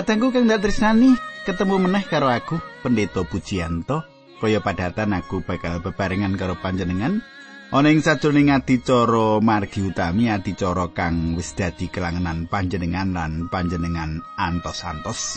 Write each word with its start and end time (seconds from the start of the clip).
Katengku 0.00 0.32
kang 0.32 0.48
dak 0.48 0.64
tresnani, 0.64 1.12
ketemu 1.44 1.76
meneh 1.76 2.00
karo 2.08 2.32
aku, 2.32 2.56
Pendeta 2.80 3.20
Pujianto. 3.20 4.00
Kaya 4.40 4.64
padatan 4.64 5.12
aku 5.12 5.44
bakal 5.44 5.84
bebarengan 5.84 6.40
karo 6.40 6.56
panjenengan 6.56 7.20
ana 7.68 7.92
ing 7.92 8.00
sajroning 8.00 8.48
adicara 8.48 9.44
margi 9.44 9.84
utami 9.84 10.32
adicara 10.32 10.88
kang 10.96 11.36
wis 11.36 11.52
dadi 11.52 11.92
kelangenan 11.92 12.48
panjenengan 12.48 13.12
lan 13.12 13.52
panjenengan 13.52 14.24
antos-antos. 14.40 15.36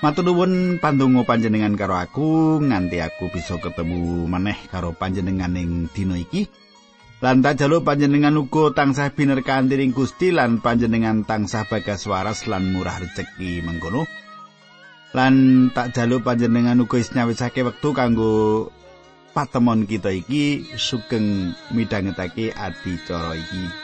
Matur 0.00 0.32
nuwun 0.32 0.80
pandonga 0.80 1.28
panjenengan 1.28 1.76
karo 1.76 2.00
aku 2.00 2.56
nganti 2.56 3.04
aku 3.04 3.36
bisa 3.36 3.60
ketemu 3.60 4.32
meneh 4.32 4.56
karo 4.72 4.96
panjenengan 4.96 5.52
ing 5.60 5.92
dina 5.92 6.16
iki. 6.16 6.48
Lan 7.22 7.38
tak 7.38 7.62
jaluk 7.62 7.86
panjenengan 7.86 8.34
uga 8.34 8.74
tansah 8.74 9.14
biner 9.14 9.46
kanthi 9.46 9.78
Gusti 9.94 10.34
lan 10.34 10.58
panjenengan 10.58 11.22
tansah 11.22 11.70
bagas 11.70 12.02
waras 12.10 12.50
lan 12.50 12.74
murah 12.74 12.98
rezeki 12.98 13.62
mengkono. 13.62 14.10
Lan 15.14 15.70
tak 15.70 15.94
jaluk 15.94 16.26
panjenengan 16.26 16.82
uga 16.82 16.98
is 16.98 17.14
nyawisake 17.14 17.62
wektu 17.62 17.94
kanggo 17.94 18.74
patemon 19.38 19.86
kita 19.86 20.10
iki 20.10 20.66
sugeng 20.74 21.54
midhangetake 21.70 22.50
adicara 22.58 23.38
iki. 23.38 23.81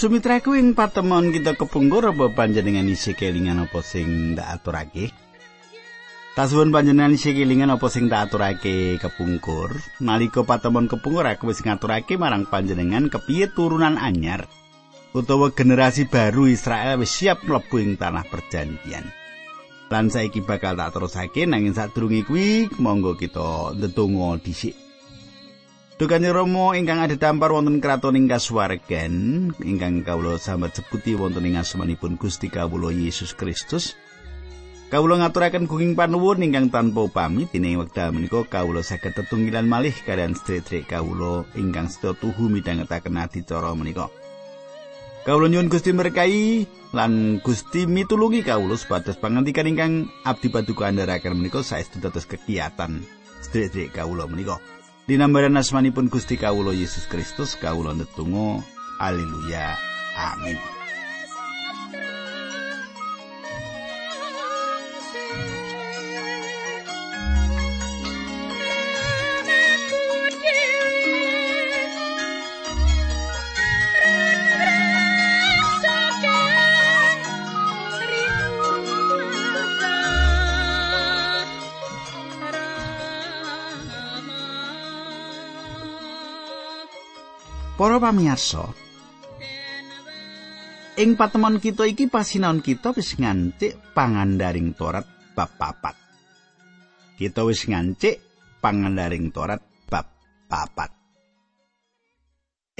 Sumitraku 0.00 0.56
ing 0.56 0.72
patemon 0.72 1.28
kita 1.28 1.60
kepungkur 1.60 2.00
apa 2.08 2.32
panjenengan 2.32 2.88
isi 2.88 3.12
kelingan 3.12 3.68
apa 3.68 3.84
sing 3.84 4.32
ndak 4.32 4.48
aturake? 4.48 5.12
Tasuwun 6.32 6.72
panjenengan 6.72 7.12
isi 7.12 7.36
kelingan 7.36 7.68
apa 7.68 7.84
sing 7.92 8.08
tak 8.08 8.32
aturake 8.32 8.96
kepungkur? 8.96 9.76
Nalika 10.00 10.40
patemon 10.40 10.88
kepungkur 10.88 11.28
aku 11.28 11.52
wis 11.52 11.60
ngaturake 11.60 12.16
marang 12.16 12.48
panjenengan 12.48 13.12
kepiye 13.12 13.52
turunan 13.52 14.00
anyar 14.00 14.48
utawa 15.12 15.52
generasi 15.52 16.08
baru 16.08 16.48
Israel 16.48 16.96
wis 17.04 17.12
siap 17.12 17.44
mlebu 17.44 17.76
ing 17.84 18.00
tanah 18.00 18.24
perjanjian. 18.24 19.04
Lan 19.92 20.08
saiki 20.08 20.40
bakal 20.40 20.80
tak 20.80 20.96
terusake 20.96 21.44
nanging 21.44 21.76
sadurunge 21.76 22.24
kuwi 22.24 22.72
monggo 22.80 23.20
kita 23.20 23.76
ndedonga 23.76 24.40
dhisik. 24.40 24.89
Dukane 26.00 26.32
Rama 26.32 26.72
ingkang 26.80 27.04
ada 27.04 27.12
dampar 27.12 27.52
wonten 27.52 27.76
kraton 27.76 28.16
ing 28.16 28.24
kasuwargan 28.24 29.12
ingkang 29.60 30.00
kawula 30.00 30.40
sambat 30.40 30.72
sebuti 30.72 31.12
wonten 31.12 31.44
ing 31.44 31.60
asmanipun 31.60 32.16
Gusti 32.16 32.48
kawula 32.48 32.88
Yesus 32.88 33.36
Kristus. 33.36 34.00
Kawula 34.88 35.20
ngaturaken 35.20 35.68
gunging 35.68 35.92
panuwun 35.92 36.40
ingkang 36.40 36.72
tanpa 36.72 37.04
upami 37.04 37.44
dene 37.52 37.76
wekdal 37.76 38.16
menika 38.16 38.40
kawula 38.48 38.80
saged 38.80 39.12
tetunggilan 39.12 39.68
malih 39.68 39.92
kalian 39.92 40.32
sedherek 40.32 40.88
kawula 40.88 41.44
ingkang 41.52 41.92
sedaya 41.92 42.16
tuhu 42.16 42.48
midhangetaken 42.48 43.20
adicara 43.20 43.76
menika. 43.76 44.08
Kawula 45.28 45.52
nyuwun 45.52 45.68
Gusti 45.68 45.92
berkahi 45.92 46.64
lan 46.96 47.44
Gusti 47.44 47.84
mitulungi 47.84 48.40
kawula 48.40 48.80
supados 48.80 49.20
pangandikan 49.20 49.68
ingkang 49.68 50.08
abdi 50.24 50.48
paduka 50.48 50.88
andharaken 50.88 51.36
menika 51.36 51.60
saestu 51.60 52.00
dados 52.00 52.24
kegiatan 52.24 53.04
sedherek 53.44 54.00
kawula 54.00 54.24
menika. 54.24 54.79
Dinambaran 55.10 55.58
asmanipun 55.58 56.06
Gusti 56.06 56.38
Kawulo 56.38 56.70
Yesus 56.70 57.10
Kristus 57.10 57.58
kawulo 57.58 57.90
netunggal 57.90 58.62
haleluya. 59.02 59.74
Amin 60.14 60.79
Para 88.00 88.16
pamirsa, 88.16 88.64
ing 90.96 91.20
patemon 91.20 91.60
kita 91.60 91.84
iki 91.84 92.08
pasinaon 92.08 92.64
kita 92.64 92.96
wis 92.96 93.20
ngancik 93.20 93.92
pangandaring 93.92 94.72
Torat 94.72 95.04
bab 95.36 95.52
papat. 95.60 96.00
Kita 97.20 97.44
wis 97.44 97.68
ngancik 97.68 98.16
pangandaring 98.64 99.28
Torat 99.36 99.60
bab 99.92 100.16
papat. 100.48 100.96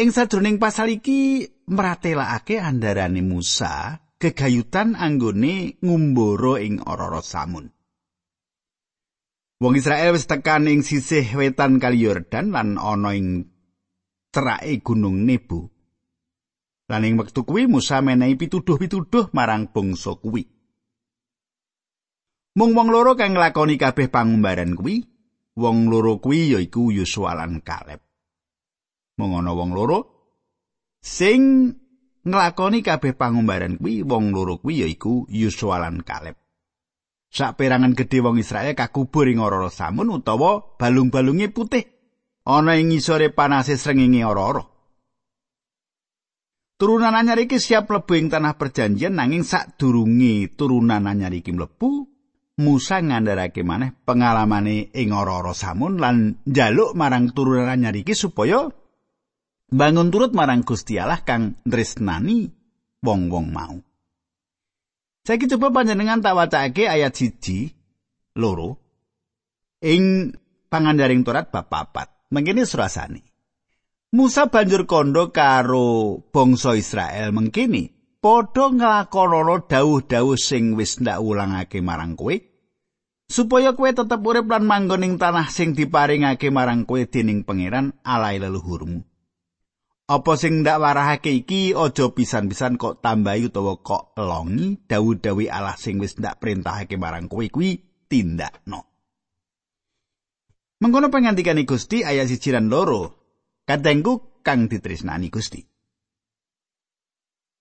Ing 0.01 0.09
sajroning 0.09 0.57
pasal 0.57 0.89
iki 0.89 1.45
mratelakake 1.69 2.57
andarane 2.57 3.21
Musa 3.21 4.01
gegayutan 4.17 4.97
anggone 4.97 5.77
ngumbara 5.85 6.65
ing 6.65 6.81
Ororo 6.81 7.21
Samun. 7.21 7.69
Wong 9.61 9.77
Israel 9.77 10.17
wis 10.17 10.25
tekan 10.25 10.65
ing 10.65 10.81
sisih 10.81 11.29
wetan 11.37 11.77
Kali 11.77 12.09
Yordan 12.09 12.57
lan 12.57 12.81
ana 12.81 13.13
ing 13.13 13.50
cerake 14.31 14.81
gunung 14.81 15.27
Nebo. 15.27 15.71
Lan 16.91 17.07
ing 17.07 17.19
wektu 17.19 17.47
kuwi 17.47 17.71
Musa 17.71 18.03
menehi 18.03 18.35
pituduh-pituduh 18.35 19.31
marang 19.31 19.71
bangsa 19.71 20.19
kuwi. 20.19 20.43
Mung 22.59 22.75
wong 22.75 22.91
loro 22.91 23.15
kang 23.15 23.39
nglakoni 23.39 23.79
kabeh 23.79 24.11
pangumbaran 24.11 24.75
kuwi, 24.75 25.07
wong 25.55 25.87
loro 25.87 26.19
kuwi 26.19 26.51
yaiku 26.51 26.91
Yosua 26.91 27.39
lan 27.39 27.63
Kaleb. 27.63 28.03
Mung 29.23 29.39
ana 29.39 29.55
wong 29.55 29.71
loro 29.71 29.99
sing 30.99 31.71
nglakoni 32.27 32.83
kabeh 32.83 33.15
pangumbaran 33.15 33.79
kuwi, 33.79 34.03
wong 34.03 34.35
loro 34.35 34.59
kuwi 34.59 34.83
yaiku 34.83 35.31
Yosua 35.31 35.79
lan 35.79 36.03
Kaleb. 36.03 36.35
Saperangan 37.31 37.95
gedhe 37.95 38.19
wong 38.19 38.43
Israel 38.43 38.75
kakubur 38.75 39.31
ing 39.31 39.39
ora 39.39 39.71
samun 39.71 40.11
utawa 40.11 40.75
balung-balunge 40.75 41.55
putih. 41.55 42.00
Ana 42.47 42.77
ing 42.77 42.93
ngisore 42.93 43.33
panase 43.33 43.77
srengenge 43.77 44.23
ora-ora. 44.25 44.65
Turunan 46.81 47.13
anyar 47.13 47.37
iki 47.37 47.61
siap 47.61 47.93
mlebu 47.93 48.13
ing 48.17 48.33
tanah 48.33 48.57
perjanjian 48.57 49.13
nanging 49.13 49.45
sadurunge 49.45 50.49
turunan 50.57 51.05
anyar 51.05 51.33
iki 51.37 51.53
mlebu, 51.53 52.09
Musa 52.61 53.01
ngandharake 53.01 53.65
maneh 53.65 53.97
pengalamane 54.05 54.93
ing 54.93 55.17
ora-ora 55.17 55.57
samun 55.57 55.97
lan 55.97 56.45
njaluk 56.45 56.93
marang 56.93 57.33
turunan 57.33 57.73
anyar 57.73 57.97
iki 57.97 58.13
supaya 58.13 58.69
bangun 59.73 60.13
turut 60.13 60.37
marang 60.37 60.61
Gusti 60.61 61.01
Allah 61.01 61.25
kang 61.25 61.57
tresnani 61.65 62.49
wong-wong 63.01 63.49
mau. 63.49 63.77
Saiki 65.25 65.49
coba 65.57 65.73
panjenengan 65.73 66.21
tak 66.21 66.37
wacake 66.37 66.89
ayat 66.89 67.13
siji 67.17 67.73
loro 68.37 68.77
ing 69.85 70.33
pangandaring 70.69 71.25
Torat 71.25 71.49
bab 71.49 71.69
papat. 71.69 72.20
Mengkene 72.31 72.63
surasane. 72.63 73.27
Musa 74.15 74.47
banjur 74.47 74.87
kondo 74.87 75.35
karo 75.35 76.19
bangsa 76.31 76.79
Israel 76.79 77.31
mengkini 77.31 77.91
padha 78.19 78.71
nglakonana 78.71 79.67
dawuh-dawuh 79.71 80.39
sing 80.39 80.75
wis 80.75 80.99
ndak 80.99 81.23
ulangake 81.23 81.79
marang 81.79 82.19
kowe 82.19 82.35
supaya 83.31 83.75
kowe 83.79 83.87
tetep 83.87 84.19
urip 84.19 84.51
lan 84.51 84.67
manggon 84.67 85.07
ing 85.07 85.15
tanah 85.15 85.47
sing 85.47 85.79
diparingake 85.79 86.51
marang 86.51 86.87
kowe 86.87 86.99
dening 87.07 87.47
pangeran 87.47 87.95
alai 88.03 88.43
leluhurmu. 88.43 89.07
Apa 90.11 90.35
sing 90.35 90.67
ndak 90.67 90.83
warahake 90.83 91.31
iki 91.31 91.71
aja 91.71 92.11
pisan-pisan 92.11 92.83
kok 92.83 92.99
tambahi 92.99 93.47
utawa 93.47 93.79
kok 93.79 94.19
elongi 94.19 94.87
dawuh-dawuh 94.91 95.47
Allah 95.47 95.79
sing 95.79 96.03
wis 96.03 96.19
ndak 96.19 96.43
perintahake 96.43 96.99
marang 96.99 97.31
kowe 97.31 97.47
kuwi 97.47 97.79
tindakno. 98.11 98.90
Mengkono 100.81 101.13
pengantikaning 101.13 101.69
Gusti 101.69 102.01
ayat 102.01 102.33
siji 102.33 102.57
lan 102.57 102.73
loro. 102.73 103.21
Kadangku 103.69 104.41
kang 104.41 104.65
ditresnani 104.65 105.29
Gusti. 105.29 105.61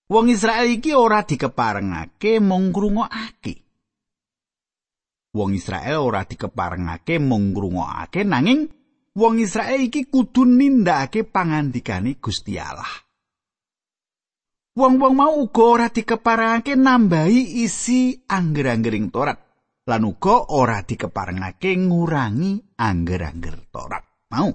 Wong 0.10 0.32
Israel 0.32 0.66
iki 0.72 0.96
ora 0.96 1.28
dikeparengake 1.28 2.40
mung 2.40 2.72
ngrungokake. 2.72 3.56
Wong 5.36 5.52
Israel 5.54 6.00
ora 6.02 6.24
dikeparengake 6.26 7.20
mung 7.20 7.52
ngrungokake 7.54 8.24
nanging 8.24 8.72
wong 9.14 9.44
Israel 9.44 9.84
iki 9.84 10.08
kudu 10.08 10.48
nindakake 10.48 11.28
pangandikane 11.28 12.18
Gusti 12.24 12.56
Allah. 12.56 13.04
Wong-wong 14.80 15.14
mau 15.14 15.36
uga 15.44 15.64
ora 15.68 15.88
dikeparengake 15.92 16.80
nambahi 16.80 17.68
isi 17.68 18.16
angger-anggering 18.32 19.12
Torat 19.12 19.49
lan 19.90 20.06
uga 20.06 20.54
ora 20.54 20.86
dikeparengake 20.86 21.74
ngurangi 21.74 22.78
angger-angger 22.78 23.74
Torat. 23.74 24.06
Mau. 24.30 24.50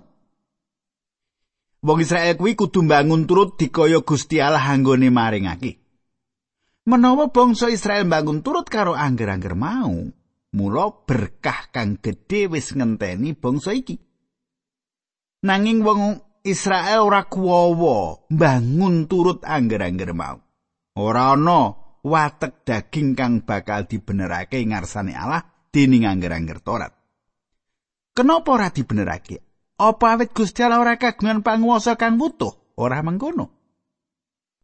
Wong 1.85 1.99
Israel 2.01 2.39
kuwi 2.39 2.55
kudu 2.55 2.87
bangun 2.87 3.27
turut 3.27 3.59
dikaya 3.59 4.01
Gusti 4.07 4.39
Allah 4.39 4.63
anggone 4.63 5.11
maringake. 5.11 5.83
Menawa 6.87 7.29
bangsa 7.35 7.69
Israel 7.69 8.07
bangun 8.07 8.41
turut 8.41 8.71
karo 8.71 8.95
angger-angger 8.95 9.53
mau, 9.59 9.93
mula 10.55 10.87
berkah 11.05 11.69
kang 11.75 11.99
gedhe 11.99 12.49
wis 12.49 12.73
ngenteni 12.73 13.35
bangsa 13.37 13.75
iki. 13.75 13.99
Nanging 15.45 15.85
wong 15.85 16.01
Israel 16.45 17.05
ora 17.05 17.29
kuwowo 17.29 18.29
bangun 18.33 19.05
turut 19.11 19.45
angger-angger 19.45 20.17
mau. 20.17 20.41
Ora 20.97 21.35
ana 21.37 21.84
watek 22.05 22.69
daging 22.69 23.17
kang 23.17 23.41
bakal 23.43 23.89
dibenerake 23.89 24.61
ngarsane 24.61 25.17
Allah 25.17 25.41
dening 25.73 26.05
angger-angger 26.05 26.61
Torat. 26.61 26.93
Kenapa 28.15 28.55
ora 28.55 28.69
dibenerake? 28.71 29.43
Apa 29.75 30.15
awit 30.15 30.31
Gusti 30.31 30.63
Allah 30.63 30.79
ora 30.79 30.95
kagungan 31.01 31.43
panguwasa 31.43 31.99
kang 31.99 32.15
butuh? 32.15 32.79
Ora 32.79 33.03
mengkono. 33.03 33.51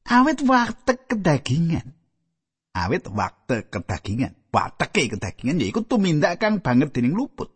Awit 0.07 0.47
watek 0.47 1.11
kedagingan. 1.11 1.97
Awit 2.71 3.11
waktu 3.11 3.67
kedagingan. 3.67 4.39
Wateke 4.55 5.19
kedagingan 5.19 5.63
yaiku 5.63 5.83
tumindak 5.83 6.39
kang 6.39 6.63
banget 6.63 6.95
dening 6.95 7.19
luput. 7.19 7.51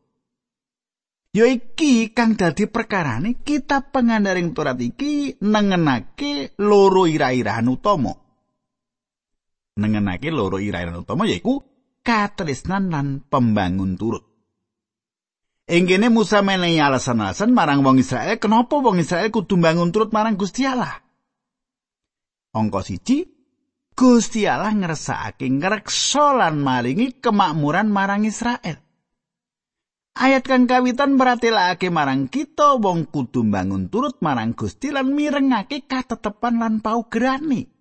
Ya 1.35 1.51
iki 1.51 2.15
kang 2.15 2.39
dadi 2.39 2.71
perkarane 2.71 3.39
kita 3.43 3.91
pengandaring 3.91 4.55
Torat 4.55 4.79
iki 4.79 5.39
nengenake 5.43 6.59
loro 6.59 7.07
ira-irahan 7.07 7.71
utama. 7.71 8.24
Nengenake 9.75 10.31
loro 10.31 10.63
ira-irahan 10.63 11.03
utama 11.03 11.27
yaiku 11.27 11.59
katresnan 12.07 12.95
lan 12.95 13.07
pembangun 13.27 13.99
turut. 13.99 14.23
Ing 15.67 15.91
kene 15.91 16.13
Musa 16.15 16.47
menehi 16.47 16.79
alasan-alasan 16.79 17.51
marang 17.51 17.83
wong 17.83 17.99
Israel 17.99 18.39
kenapa 18.39 18.79
wong 18.79 19.03
Israel 19.03 19.35
kudu 19.35 19.59
bangun 19.59 19.91
turut 19.91 20.15
marang 20.15 20.39
Gusti 20.39 20.63
Allah. 20.63 21.03
Angka 22.55 22.87
siji 22.87 23.27
Gusti 23.99 24.47
Allah 24.47 24.71
ngersakake 24.71 25.51
ngreksa 25.51 26.39
lan 26.39 26.63
maringi 26.63 27.19
kemakmuran 27.19 27.91
marang 27.91 28.23
Israel. 28.23 28.79
Ayat 30.15 30.47
kang 30.47 30.71
kawitan 30.71 31.19
meratelake 31.19 31.91
marang 31.91 32.31
kita 32.31 32.79
wong 32.79 33.11
kudu 33.11 33.43
bangun 33.51 33.91
turut 33.91 34.23
marang 34.23 34.55
Gusti 34.55 34.95
lan 34.95 35.11
mirengake 35.11 35.83
katetepan 35.91 36.63
lan 36.63 36.75
paugerane. 36.79 37.74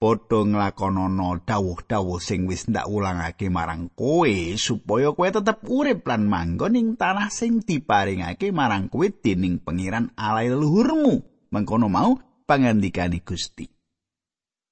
Padha 0.00 0.48
nglakonana 0.48 1.44
dawuh-dawuh 1.44 2.24
sing 2.24 2.48
wis 2.48 2.72
ndak 2.72 2.88
ulangake 2.88 3.52
marang 3.52 3.92
kowe 3.92 4.32
supaya 4.56 5.12
kowe 5.12 5.28
tetep 5.28 5.60
urip 5.68 6.08
lan 6.08 6.24
manggon 6.24 6.72
ing 6.72 6.88
tanah 6.96 7.28
sing 7.28 7.60
diparingake 7.60 8.48
marang 8.48 8.88
kowe 8.88 9.04
dening 9.04 9.60
pengiran 9.60 10.08
alai 10.16 10.48
leluhurmu. 10.48 11.20
Mengkono 11.52 11.92
mau 11.92 12.16
pangandikane 12.48 13.20
Gusti. 13.20 13.68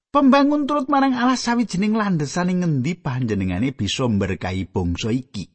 Pembangun 0.09 0.65
turut 0.65 0.89
marang 0.89 1.13
Allah 1.13 1.37
sawijining 1.37 1.93
landesan 1.93 2.49
ing 2.49 2.65
ngendi 2.65 2.97
panjenengane 2.97 3.69
bisa 3.77 4.09
berkahi 4.09 4.65
bangsa 4.65 5.13
iki? 5.13 5.45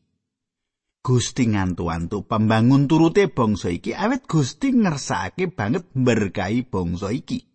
Gusti 1.02 1.50
ngantu-antu 1.50 2.22
pembangun 2.30 2.86
turute 2.86 3.26
bangsa 3.26 3.74
iki 3.74 3.90
awet 3.90 4.22
Gusti 4.30 4.70
ngersakake 4.70 5.50
banget 5.50 5.90
berkahi 5.90 6.62
bangsa 6.62 7.10
iki 7.10 7.53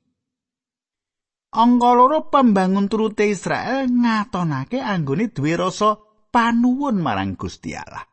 Angka 1.50 1.98
loro 1.98 2.30
pembangun 2.30 2.86
turute 2.86 3.26
Israel 3.26 3.90
ngatonake 3.90 4.78
anggone 4.78 5.34
duwe 5.34 5.58
rasa 5.58 5.98
panuwun 6.30 7.02
marang 7.02 7.34
Gusti 7.34 7.74
Allah. 7.74 8.06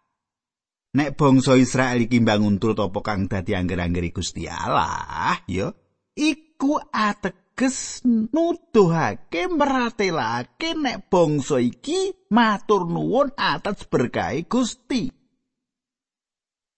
Nek 0.97 1.13
bangsa 1.21 1.61
Israel 1.61 2.01
iki 2.01 2.25
bangun 2.25 2.57
turut 2.57 2.81
apa 2.81 3.05
kang 3.05 3.29
dadi 3.29 3.53
angger-anggeri 3.53 4.17
Gusti 4.17 4.49
Allah, 4.49 5.37
ya 5.45 5.69
iku 6.17 6.81
ateges 6.89 8.01
nuduhake 8.09 9.53
meratelake 9.53 10.73
nek 10.73 11.13
bangsa 11.13 11.61
iki 11.61 12.17
matur 12.33 12.89
nuwun 12.89 13.37
atas 13.37 13.85
berkahi 13.85 14.49
Gusti. 14.49 15.13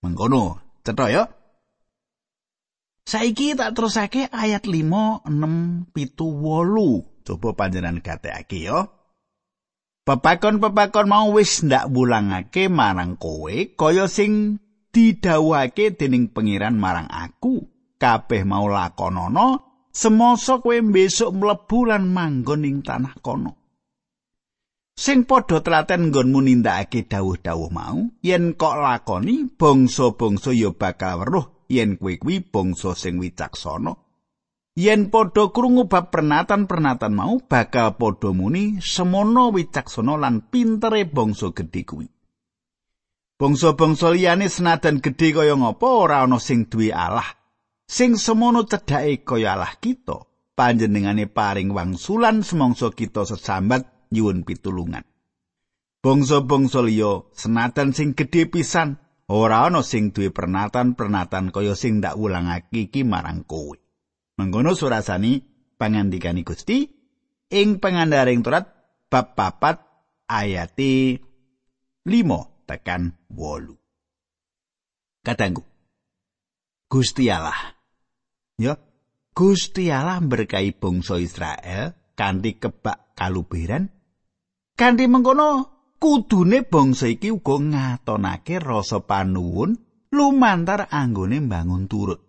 Mengkono, 0.03 0.59
cetha 0.83 1.07
ya. 1.07 1.23
Saiki 3.09 3.57
tak 3.57 3.73
terusake 3.73 4.29
ayat 4.29 4.69
5, 4.69 5.25
6, 5.25 5.97
pitu, 5.97 6.29
wolu. 6.29 7.09
Coba 7.25 7.57
panjenan 7.57 8.05
gateake 8.05 8.69
ya. 8.69 8.85
Pepakon-pepakon 10.05 11.09
mau 11.09 11.33
wis 11.33 11.65
ndak 11.65 11.89
bulangake 11.89 12.69
marang 12.69 13.17
kowe 13.17 13.53
kaya 13.81 14.13
sing 14.13 14.61
didhawuhake 14.93 15.97
dening 15.97 16.29
pengiran 16.37 16.77
marang 16.77 17.09
aku. 17.09 17.65
Kabeh 17.97 18.45
mau 18.45 18.69
lakonono 18.69 19.49
semasa 19.89 20.61
kowe 20.61 20.77
besok 20.77 21.33
mlebu 21.33 21.89
lan 21.89 22.13
manggon 22.13 22.69
ing 22.69 22.85
tanah 22.85 23.17
kono. 23.25 23.53
Sing 24.93 25.25
padha 25.25 25.65
telaten 25.65 26.13
nggonmu 26.13 26.45
nindakake 26.45 27.09
dawuh-dawuh 27.09 27.73
mau, 27.73 28.05
yen 28.21 28.53
kok 28.53 28.77
lakoni 28.77 29.49
bangsa-bangsa 29.49 30.53
ya 30.53 30.77
bakal 30.77 31.25
weruh 31.25 31.58
yen 31.69 32.01
kowe 32.01 32.17
kuwi 32.17 32.41
bangsa 32.41 32.97
sing 32.97 33.21
wicaksana 33.23 33.93
yen 34.79 35.11
padha 35.11 35.51
krungu 35.51 35.91
bab 35.91 36.15
pernatan-pernatan 36.15 37.13
mau 37.13 37.43
bakal 37.43 37.99
padha 37.99 38.31
muni 38.31 38.79
semono 38.79 39.51
wicaksana 39.51 40.15
lan 40.15 40.47
pintere 40.51 41.03
bangsa 41.03 41.51
gedhe 41.51 41.83
kuwi. 41.83 42.09
Bangsa-bangsa 43.39 44.11
liyane 44.15 44.51
senadan 44.51 44.99
gedhe 44.99 45.31
kaya 45.31 45.55
ngapa 45.55 45.87
ora 45.87 46.27
ana 46.27 46.43
sing 46.43 46.67
duwe 46.67 46.91
Allah 46.91 47.27
sing 47.87 48.19
semono 48.19 48.67
cedhake 48.67 49.23
kaya 49.23 49.55
Allah 49.55 49.79
kita 49.79 50.27
panjenengane 50.59 51.31
paring 51.31 51.71
wangsulan 51.71 52.43
semangsa 52.43 52.91
kita 52.91 53.23
sesambat 53.23 54.11
nyuwun 54.11 54.43
pitulungan. 54.43 55.07
Bangsa-bangsa 56.03 56.83
liya 56.87 57.27
senadan 57.35 57.95
sing 57.95 58.15
gedhe 58.15 58.47
pisan 58.47 58.99
ora 59.29 59.69
ana 59.69 59.85
sing 59.85 60.11
duwe 60.11 60.33
pernatan-pernatan 60.33 61.53
kaya 61.53 61.77
sing 61.77 62.01
ndak 62.01 62.17
ulangake 62.17 62.89
iki 62.89 63.05
marang 63.05 63.45
kowe. 63.45 63.77
Mengkono 64.39 64.73
surasani 64.73 65.43
pangandikani 65.77 66.43
Gusti 66.43 66.89
ing 67.53 67.81
pangandaring 67.83 68.41
turat 68.41 68.65
bab 69.09 69.37
papat 69.37 69.77
ayati 70.29 71.17
5 72.05 72.69
tekan 72.69 73.13
8. 73.33 75.25
Katanggu. 75.25 75.65
Gusti 76.89 77.29
Allah. 77.29 77.77
Ya, 78.57 78.81
Gusti 79.37 79.93
Allah 79.93 80.19
berkahi 80.25 80.73
bangsa 80.73 81.21
Israel 81.21 81.95
kanthi 82.19 82.59
kebak 82.59 83.15
kalubiran 83.15 83.87
kanthi 84.75 85.07
mengkono 85.07 85.78
kudune 85.99 86.63
bangsa 86.63 87.11
iki 87.11 87.35
uga 87.35 87.59
ngatonake 87.59 88.63
rasa 88.63 89.03
panuwun 89.03 89.77
lumantar 90.15 90.89
anggone 90.89 91.43
bangun 91.45 91.91
turut. 91.91 92.23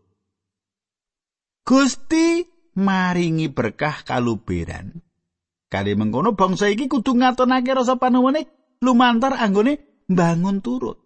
Gusti 1.64 2.44
maringi 2.76 3.48
berkah 3.54 4.02
kaluberan. 4.02 5.00
Kali 5.70 5.94
mengkono 5.94 6.34
bangsa 6.34 6.68
iki 6.74 6.90
kudu 6.90 7.14
ngatonake 7.14 7.72
rasa 7.78 8.02
panuwune 8.02 8.50
lumantar 8.82 9.38
anggone 9.38 10.06
bangun 10.10 10.66
turut. 10.66 10.98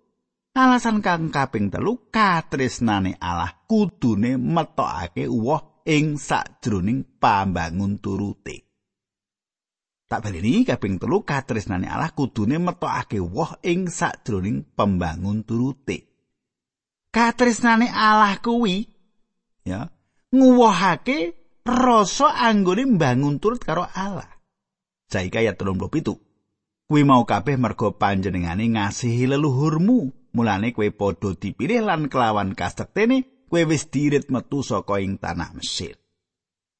Alasan 0.53 1.01
kang 1.01 1.33
kaping 1.33 1.73
telu 1.73 2.07
katresnane 2.13 3.17
Allah 3.17 3.65
kudune 3.65 4.37
metokake 4.37 5.25
uwoh 5.25 5.81
ing 5.83 6.15
sakjroning 6.15 7.19
pambangun 7.19 7.99
turute. 7.99 8.72
Tak 10.13 10.29
baleni 10.29 10.61
kaping 10.61 11.01
telu 11.01 11.25
katresnane 11.25 11.89
Allah 11.89 12.13
kudune 12.13 12.61
metokake 12.61 13.17
woh 13.17 13.57
ing 13.65 13.89
sakjroning 13.89 14.61
pembangun 14.77 15.41
turute. 15.41 16.05
Katresnane 17.09 17.89
Allah 17.89 18.37
kuwi 18.37 18.85
ya 19.65 19.89
nguwohake 20.29 21.33
rasa 21.65 22.29
anggone 22.45 22.85
mbangun 22.93 23.41
turut 23.41 23.65
karo 23.65 23.89
Allah. 23.89 24.29
Saiki 25.09 25.33
ayat 25.33 25.57
37. 25.57 26.05
Kuwi 26.85 27.01
mau 27.01 27.25
kabeh 27.25 27.57
mergo 27.57 27.97
panjenengane 27.97 28.69
ngasihi 28.69 29.25
leluhurmu, 29.33 30.29
mulane 30.37 30.77
kowe 30.77 30.85
padha 30.93 31.33
dipilih 31.33 31.89
lan 31.89 32.05
kelawan 32.05 32.53
kasektene 32.53 33.49
kowe 33.49 33.65
wis 33.65 33.89
dirit 33.89 34.29
metu 34.29 34.61
saka 34.61 35.01
ing 35.01 35.17
tanah 35.17 35.57
Mesir. 35.57 35.97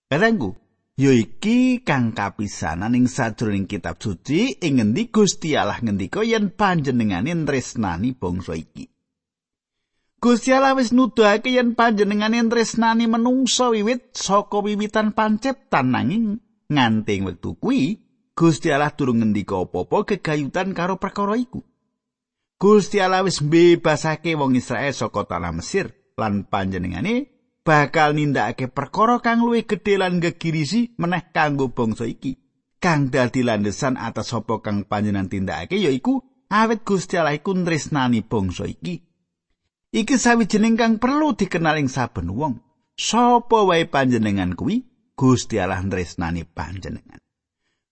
Kadangku, 0.06 0.54
ya 0.94 1.10
iki 1.10 1.82
kang 1.82 2.14
kapisanan 2.14 2.94
ing 2.94 3.10
sajroning 3.10 3.66
kitab 3.66 3.98
suci 3.98 4.62
ing 4.62 4.78
ngendi 4.78 5.10
Gusti 5.10 5.58
Allah 5.58 5.82
ngendika 5.82 6.22
yen 6.22 6.54
panjenengane 6.54 7.34
tresnani 7.46 8.14
bangsa 8.14 8.54
iki. 8.54 8.94
Gusti 10.22 10.56
Allah 10.56 10.78
wis 10.78 10.94
nuduhake 10.94 11.52
yen 11.52 11.74
panjenengane 11.74 12.40
tresnani 12.48 13.10
menungso 13.10 13.74
wiwit 13.74 14.14
saka 14.14 14.62
wiwitan 14.62 15.12
panciptan 15.18 15.92
nanging 15.92 16.40
nganti 16.70 17.26
wektu 17.26 17.58
kuwi 17.58 18.00
Gusti 18.38 18.70
Allah 18.70 18.94
durung 18.94 19.22
ngendika 19.22 19.62
apa-apa 19.62 20.16
gegayutan 20.16 20.74
karo 20.78 20.98
perkara 21.02 21.38
iku. 21.38 21.62
Gusti 22.62 23.02
Allah 23.02 23.26
wis 23.26 23.42
mbebasake 23.42 24.38
wong 24.38 24.56
Israel 24.56 24.94
saka 24.94 25.26
tanah 25.26 25.52
Mesir 25.58 25.92
lan 26.16 26.46
panjenengane 26.46 27.33
bakal 27.64 28.14
nindakake 28.14 28.68
perkara 28.68 29.24
kang 29.24 29.42
luwih 29.42 29.64
gedhe 29.64 29.96
lan 29.96 30.20
gegirisi 30.20 30.94
meneh 31.00 31.32
kanggo 31.32 31.72
bangsa 31.72 32.06
iki. 32.06 32.38
Kang 32.84 33.08
dadi 33.08 33.48
landesan 33.48 33.96
atas 33.96 34.36
sapa 34.36 34.60
kang 34.60 34.84
panjenengan 34.84 35.32
tindakake 35.32 35.80
yaiku 35.80 36.20
awet 36.52 36.84
Gusti 36.84 37.16
Allah 37.16 37.40
iku 37.40 37.56
tresnani 37.64 38.22
bangsa 38.22 38.68
iki. 38.68 39.00
Iki 39.96 40.16
sawijining 40.20 40.76
kang 40.76 41.00
perlu 41.00 41.32
dikenal 41.34 41.80
ing 41.80 41.88
saben 41.88 42.36
wong. 42.36 42.60
Sapa 42.94 43.64
wae 43.64 43.88
panjenengan 43.88 44.54
kuwi 44.54 44.84
Gusti 45.16 45.58
Allah 45.64 45.80
tresnani 45.88 46.44
panjenengan. 46.44 47.24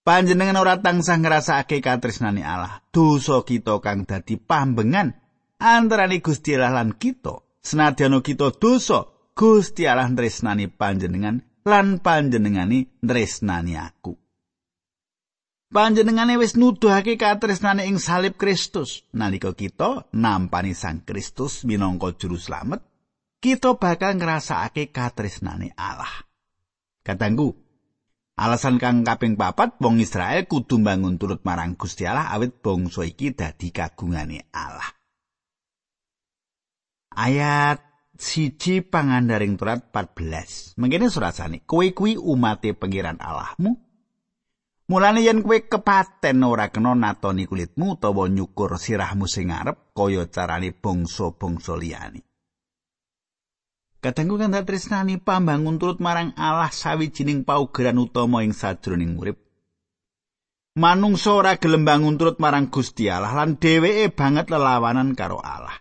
Panjenengan 0.01 0.57
ora 0.59 0.81
tansah 0.81 1.21
ngrasakake 1.21 1.79
katresnani 1.79 2.43
Allah. 2.43 2.83
Dosa 2.91 3.47
kita 3.47 3.79
kang 3.79 4.03
dadi 4.03 4.35
pambengan 4.35 5.15
antaraning 5.61 6.19
Gusti 6.19 6.57
Allah 6.57 6.83
lan 6.83 6.97
kita. 6.97 7.39
Senadyan 7.61 8.17
kita 8.25 8.57
dosa, 8.57 9.10
Gusti 9.31 9.87
Allah 9.87 10.11
tresnani 10.11 10.67
panjenengan 10.67 11.39
lan 11.63 12.01
panjenengani 12.01 12.89
tresnani 12.99 13.77
aku. 13.77 14.17
Panjenengane 15.71 16.35
wis 16.35 16.59
nuduhake 16.59 17.15
katresnane 17.15 17.87
ing 17.87 17.95
salib 17.95 18.35
Kristus. 18.35 19.07
Nalika 19.15 19.55
kita 19.55 20.11
nampani 20.11 20.75
Sang 20.75 21.07
Kristus 21.07 21.63
minangka 21.63 22.11
juru 22.19 22.35
slamet, 22.35 22.83
kita 23.39 23.79
bakal 23.79 24.19
ngrasakake 24.19 24.91
katresnane 24.91 25.71
Allah. 25.79 26.27
Katanggu, 27.07 27.55
alasan 28.35 28.83
kang 28.83 29.07
kaping 29.07 29.39
papat 29.39 29.79
wong 29.79 30.03
Israel 30.03 30.43
kudu 30.43 30.75
bangun 30.83 31.15
turut 31.15 31.39
marang 31.47 31.79
Gusti 31.79 32.03
Allah 32.03 32.35
awit 32.35 32.59
bangsa 32.59 33.07
iki 33.07 33.31
dadi 33.31 33.71
kagungane 33.71 34.51
Allah. 34.51 34.91
Ayat 37.15 37.90
siji 38.21 38.85
pangandaring 38.85 39.57
turat 39.57 39.89
14. 39.89 40.77
Mengkene 40.77 41.09
surasane, 41.09 41.65
kowe 41.65 41.89
kuwi 41.89 42.21
umate 42.21 42.77
pengiran 42.77 43.17
Allahmu, 43.17 43.73
Mulane 44.91 45.23
yen 45.23 45.39
kowe 45.39 45.55
kepaten 45.55 46.43
ora 46.43 46.67
kena 46.67 46.91
natoni 46.91 47.47
kulitmu 47.47 47.95
utawa 47.95 48.27
nyukur 48.27 48.75
sirahmu 48.75 49.23
sing 49.23 49.47
ngarep 49.47 49.95
kaya 49.95 50.27
carane 50.27 50.75
bangsa-bangsa 50.75 51.79
liyane. 51.79 52.27
Katengku 54.03 54.35
kan 54.35 54.51
tresnani 54.67 55.15
pambangun 55.15 55.79
turut 55.79 56.03
marang 56.03 56.35
Allah 56.35 56.73
sawijining 56.75 57.47
paugeran 57.47 58.03
utama 58.03 58.43
ing 58.43 58.51
sajroning 58.51 59.15
urip. 59.15 59.39
Manungsa 60.75 61.39
ora 61.39 61.55
gelem 61.55 61.87
bangun 61.87 62.19
turut 62.19 62.35
marang 62.43 62.67
Gusti 62.67 63.07
Allah 63.07 63.31
lan 63.31 63.63
dheweke 63.63 64.11
banget 64.11 64.51
lelawanan 64.51 65.15
karo 65.15 65.39
Allah. 65.39 65.80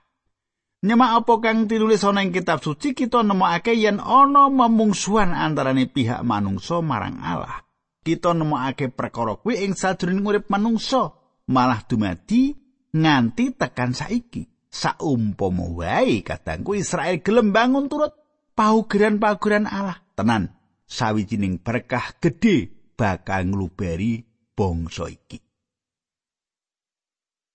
Nyemak 0.81 1.25
apa 1.25 1.35
kang 1.45 1.69
tinulis 1.69 2.01
ana 2.09 2.25
ing 2.25 2.33
kitab 2.33 2.65
suci 2.65 2.97
kita 2.97 3.21
nemokake 3.21 3.77
yen 3.77 4.01
ana 4.01 4.49
memungsuhan 4.49 5.37
antarane 5.37 5.85
pihak 5.85 6.25
manungsa 6.25 6.81
marang 6.81 7.21
Allah. 7.21 7.69
kita 8.01 8.33
nemokake 8.33 8.89
perkara 8.89 9.37
kuwi 9.37 9.61
ing 9.65 9.77
sajroning 9.77 10.25
urip 10.25 10.49
manungsa 10.49 11.13
malah 11.53 11.85
dumadi 11.85 12.57
nganti 12.97 13.55
tekan 13.55 13.93
saiki. 13.93 14.49
Saumpama 14.71 15.67
wae 15.67 16.23
kadangku 16.23 16.79
Israel 16.79 17.19
gelem 17.27 17.51
bangun 17.51 17.91
turut 17.91 18.15
paugeran-paugeran 18.55 19.67
Allah. 19.67 19.99
Tenan 20.15 20.55
sawijining 20.87 21.59
berkah 21.59 22.15
gedhe 22.23 22.71
bakal 22.95 23.51
ngluberi 23.51 24.23
bangsa 24.55 25.11
iki. 25.11 25.43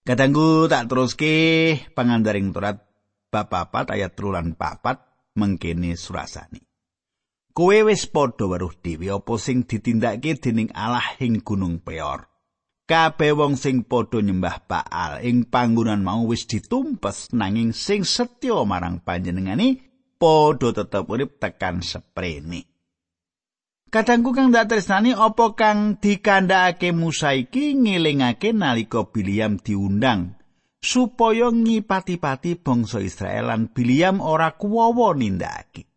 Kadangku 0.06 0.68
tak 0.68 0.92
teruske 0.92 1.34
pangandaring 1.96 2.52
turat 2.52 2.85
bab 3.44 3.76
4 3.76 3.92
ayat 3.92 4.16
3 4.16 4.32
lan 4.32 4.48
4 4.56 5.36
mengkene 5.36 6.00
surasani. 6.00 6.64
kowe 7.56 7.78
wis 7.88 8.04
padha 8.12 8.52
weruh 8.52 8.76
dhewe 8.84 9.08
apa 9.16 9.34
sing 9.40 9.64
ditindakake 9.64 10.36
dening 10.44 10.70
Allah 10.76 11.16
ing 11.24 11.40
Gunung 11.40 11.80
Peor. 11.80 12.28
Kabeh 12.86 13.32
wong 13.32 13.56
sing 13.56 13.88
padha 13.88 14.20
nyembah 14.20 14.68
Baal 14.68 15.24
ing 15.24 15.48
panggonan 15.48 16.04
mau 16.04 16.28
wis 16.28 16.44
ditumpes 16.52 17.32
nanging 17.32 17.72
sing 17.72 18.04
setya 18.04 18.60
marang 18.68 19.00
panjenengane 19.00 19.80
padha 20.20 20.76
tetep 20.76 21.08
urip 21.08 21.40
tekan 21.40 21.80
seprene. 21.80 22.68
Kadangku 23.88 24.36
kang 24.36 24.52
dak 24.52 24.68
tresnani 24.68 25.16
apa 25.16 25.56
kang 25.56 25.96
dikandhakake 26.04 26.92
Musa 26.92 27.32
iki 27.32 27.72
ngelingake 27.72 28.52
nalika 28.52 29.08
Biliam 29.08 29.56
diundang 29.56 30.36
supaya 30.86 31.50
ngipati-pati 31.50 32.62
bangsa 32.62 33.02
Israel 33.02 33.50
lan 33.50 33.74
Biliam 33.74 34.22
ora 34.22 34.54
kuwawa 34.54 35.18
nindakake. 35.18 35.90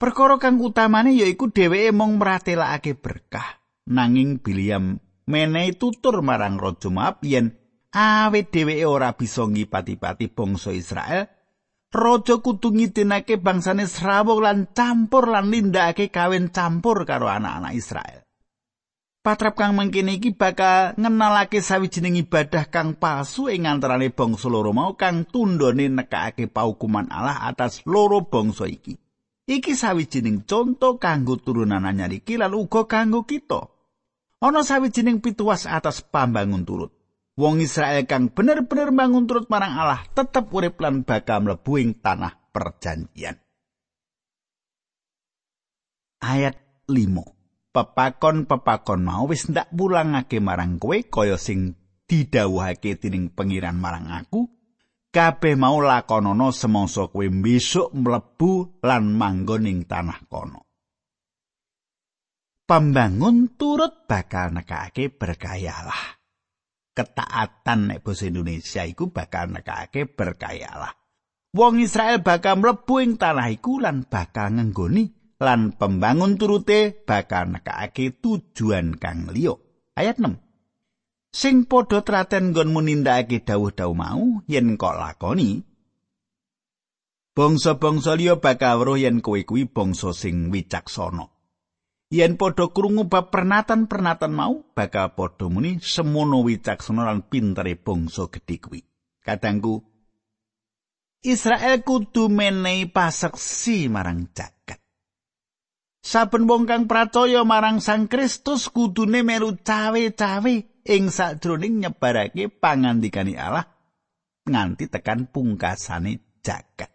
Perkara 0.00 0.40
kang 0.40 0.56
utamane 0.56 1.12
yaiku 1.12 1.52
dheweke 1.52 1.92
mung 1.92 2.16
mratelakake 2.16 2.96
berkah 2.96 3.60
nanging 3.92 4.40
Biliam 4.40 4.96
menehi 5.28 5.76
tutur 5.76 6.24
marang 6.24 6.56
Raja 6.56 6.88
Moab 6.88 7.20
yen 7.20 7.52
awet 7.92 8.48
dheweke 8.48 8.88
ora 8.88 9.12
bisa 9.12 9.44
ngipati-pati 9.44 10.32
bangsa 10.32 10.72
Israel 10.72 11.28
Raja 11.94 12.42
kudu 12.42 12.74
ngidinake 12.74 13.38
bangsane 13.38 13.86
Srawung 13.86 14.42
lan 14.42 14.66
campur 14.74 15.30
lan 15.30 15.54
nindakake 15.54 16.10
kawin 16.10 16.50
campur 16.50 17.06
karo 17.06 17.30
anak-anak 17.30 17.70
Israel. 17.78 18.23
Patrap 19.24 19.56
kang 19.56 19.72
mengkene 19.72 20.20
iki 20.20 20.36
bakal 20.36 20.92
ngenalake 21.00 21.64
sawijining 21.64 22.20
ibadah 22.28 22.68
kang 22.68 22.92
palsu 22.92 23.48
ing 23.48 23.64
antarané 23.64 24.12
bangsa 24.12 24.52
loro 24.52 24.76
mau 24.76 25.00
kang 25.00 25.24
tundone 25.24 25.88
nekake 25.88 26.44
paukuman 26.44 27.08
Allah 27.08 27.40
atas 27.48 27.80
loro 27.88 28.28
bangsa 28.28 28.68
iki. 28.68 29.00
Iki 29.48 29.72
sawijining 29.72 30.44
conto 30.44 31.00
kanggo 31.00 31.40
turunan 31.40 31.88
anyar 31.88 32.12
iki 32.12 32.36
lan 32.36 32.52
uga 32.52 32.84
kanggo 32.84 33.24
kita. 33.24 33.64
Ana 34.44 34.60
sawijining 34.60 35.24
pituas 35.24 35.64
atas 35.64 36.04
pambangun 36.04 36.68
turut. 36.68 36.92
Wong 37.40 37.64
Israel 37.64 38.04
kang 38.04 38.28
bener-bener 38.28 38.92
bangun 38.92 39.24
turut 39.24 39.48
marang 39.48 39.72
Allah 39.72 40.04
tetep 40.12 40.52
urip 40.52 40.76
lan 40.84 41.00
bakal 41.00 41.48
mlebu 41.48 41.80
ing 41.80 41.96
tanah 41.96 42.52
perjanjian. 42.52 43.40
Ayat 46.20 46.60
5. 46.92 47.33
Pepakon-pepakon 47.74 49.02
mau 49.02 49.26
wis 49.26 49.50
ndak 49.50 49.74
pulangake 49.74 50.38
marang 50.38 50.78
kowe 50.78 50.94
kaya 50.94 51.34
sing 51.34 51.74
didhawuhake 52.06 53.02
dening 53.02 53.34
pengiran 53.34 53.74
marang 53.74 54.14
aku 54.14 54.46
kabeh 55.10 55.58
mau 55.58 55.82
lakonono 55.82 56.54
semangsa 56.54 57.10
kowe 57.10 57.26
besok 57.26 57.90
mlebu 57.98 58.78
lan 58.86 59.18
manggon 59.18 59.66
ing 59.66 59.90
tanah 59.90 60.22
kono. 60.30 60.62
Pembangun 62.62 63.58
turut 63.58 64.06
bakal 64.06 64.54
nekake 64.54 65.10
berkayalah. 65.10 66.14
Ketaatan 66.94 67.90
nek 67.90 68.06
basa 68.06 68.30
Indonesia 68.30 68.86
iku 68.86 69.10
bakal 69.10 69.50
nekake 69.50 70.06
berkayalah. 70.06 70.94
Wong 71.58 71.82
Israel 71.82 72.22
bakal 72.22 72.62
mlebu 72.62 73.02
ing 73.02 73.18
tanah 73.18 73.50
iku 73.50 73.82
lan 73.82 74.06
bakal 74.06 74.54
ngenggoni 74.54 75.23
lan 75.44 75.76
pembangun 75.76 76.40
turute 76.40 77.04
bakal 77.04 77.52
nekake 77.52 78.16
tujuan 78.18 78.96
kang 78.96 79.28
liya. 79.28 79.54
Ayat 79.94 80.18
6. 80.18 80.44
sing 81.34 81.66
padha 81.66 82.06
traten 82.06 82.54
nggonmu 82.54 82.78
nindakake 82.78 83.42
dawuh-dawuh 83.42 83.98
mau 83.98 84.38
yen 84.46 84.78
kok 84.78 84.94
lakoni 84.94 85.66
bangsa-bangsa 87.34 88.14
liya 88.14 88.38
bakal 88.38 88.78
weruh 88.78 89.02
yen 89.02 89.18
kowe 89.18 89.42
kuwi 89.42 89.66
bangsa 89.66 90.14
sing 90.14 90.54
wicaksana 90.54 91.26
yen 92.14 92.38
padha 92.38 92.70
krungu 92.70 93.10
bab 93.10 93.34
pernatan-pernatan 93.34 94.30
mau 94.30 94.62
bakal 94.78 95.10
padha 95.18 95.50
muni 95.50 95.82
semono 95.82 96.46
wicaksana 96.46 97.02
lan 97.02 97.26
pintere 97.26 97.74
bangsa 97.74 98.30
gedhe 98.30 98.56
kuwi 98.62 98.80
kadangku 99.26 99.82
Israel 101.26 101.82
kudu 101.82 102.30
menehi 102.30 102.86
paseksi 102.86 103.90
marang 103.90 104.30
jagat 104.30 104.83
Saben 106.04 106.44
wong 106.44 106.68
kang 106.68 106.84
percaya 106.84 107.48
marang 107.48 107.80
Sang 107.80 108.12
Kristus 108.12 108.68
kudune 108.68 109.24
melu 109.24 109.56
cawe-cawe 109.56 110.54
ing 110.84 111.04
sadroning 111.08 111.80
nyebarake 111.80 112.52
pangandikani 112.52 113.40
Allah 113.40 113.64
nganti 114.44 114.92
tekan 114.92 115.32
pungkasane 115.32 116.44
jagat. 116.44 116.92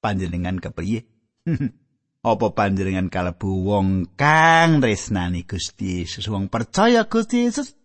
Panjenengan 0.00 0.56
kepriye? 0.56 1.04
Apa 2.32 2.46
panjenengan 2.56 3.12
kalebu 3.12 3.68
wong 3.68 4.16
kang 4.16 4.80
tresnani 4.80 5.44
Gusti 5.44 6.00
Yesus, 6.00 6.32
wong 6.32 6.48
percaya 6.48 7.04
Gusti 7.04 7.44
Yesus? 7.44 7.76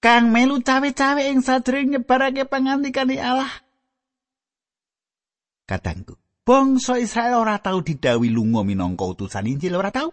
Kang 0.00 0.32
melu 0.32 0.64
cawe-cawe 0.64 1.20
ing 1.28 1.44
sadroning 1.44 2.00
nyebarake 2.00 2.48
pangandikani 2.48 3.20
Allah? 3.20 3.52
Kadangku, 5.68 6.18
bangsa 6.42 6.98
Israel 6.98 7.42
ora 7.42 7.58
tau 7.62 7.82
didawi 7.82 8.30
lunga 8.30 8.66
minangka 8.66 9.06
utusan 9.06 9.46
Injil 9.46 9.78
ora 9.78 9.90
tau. 9.90 10.10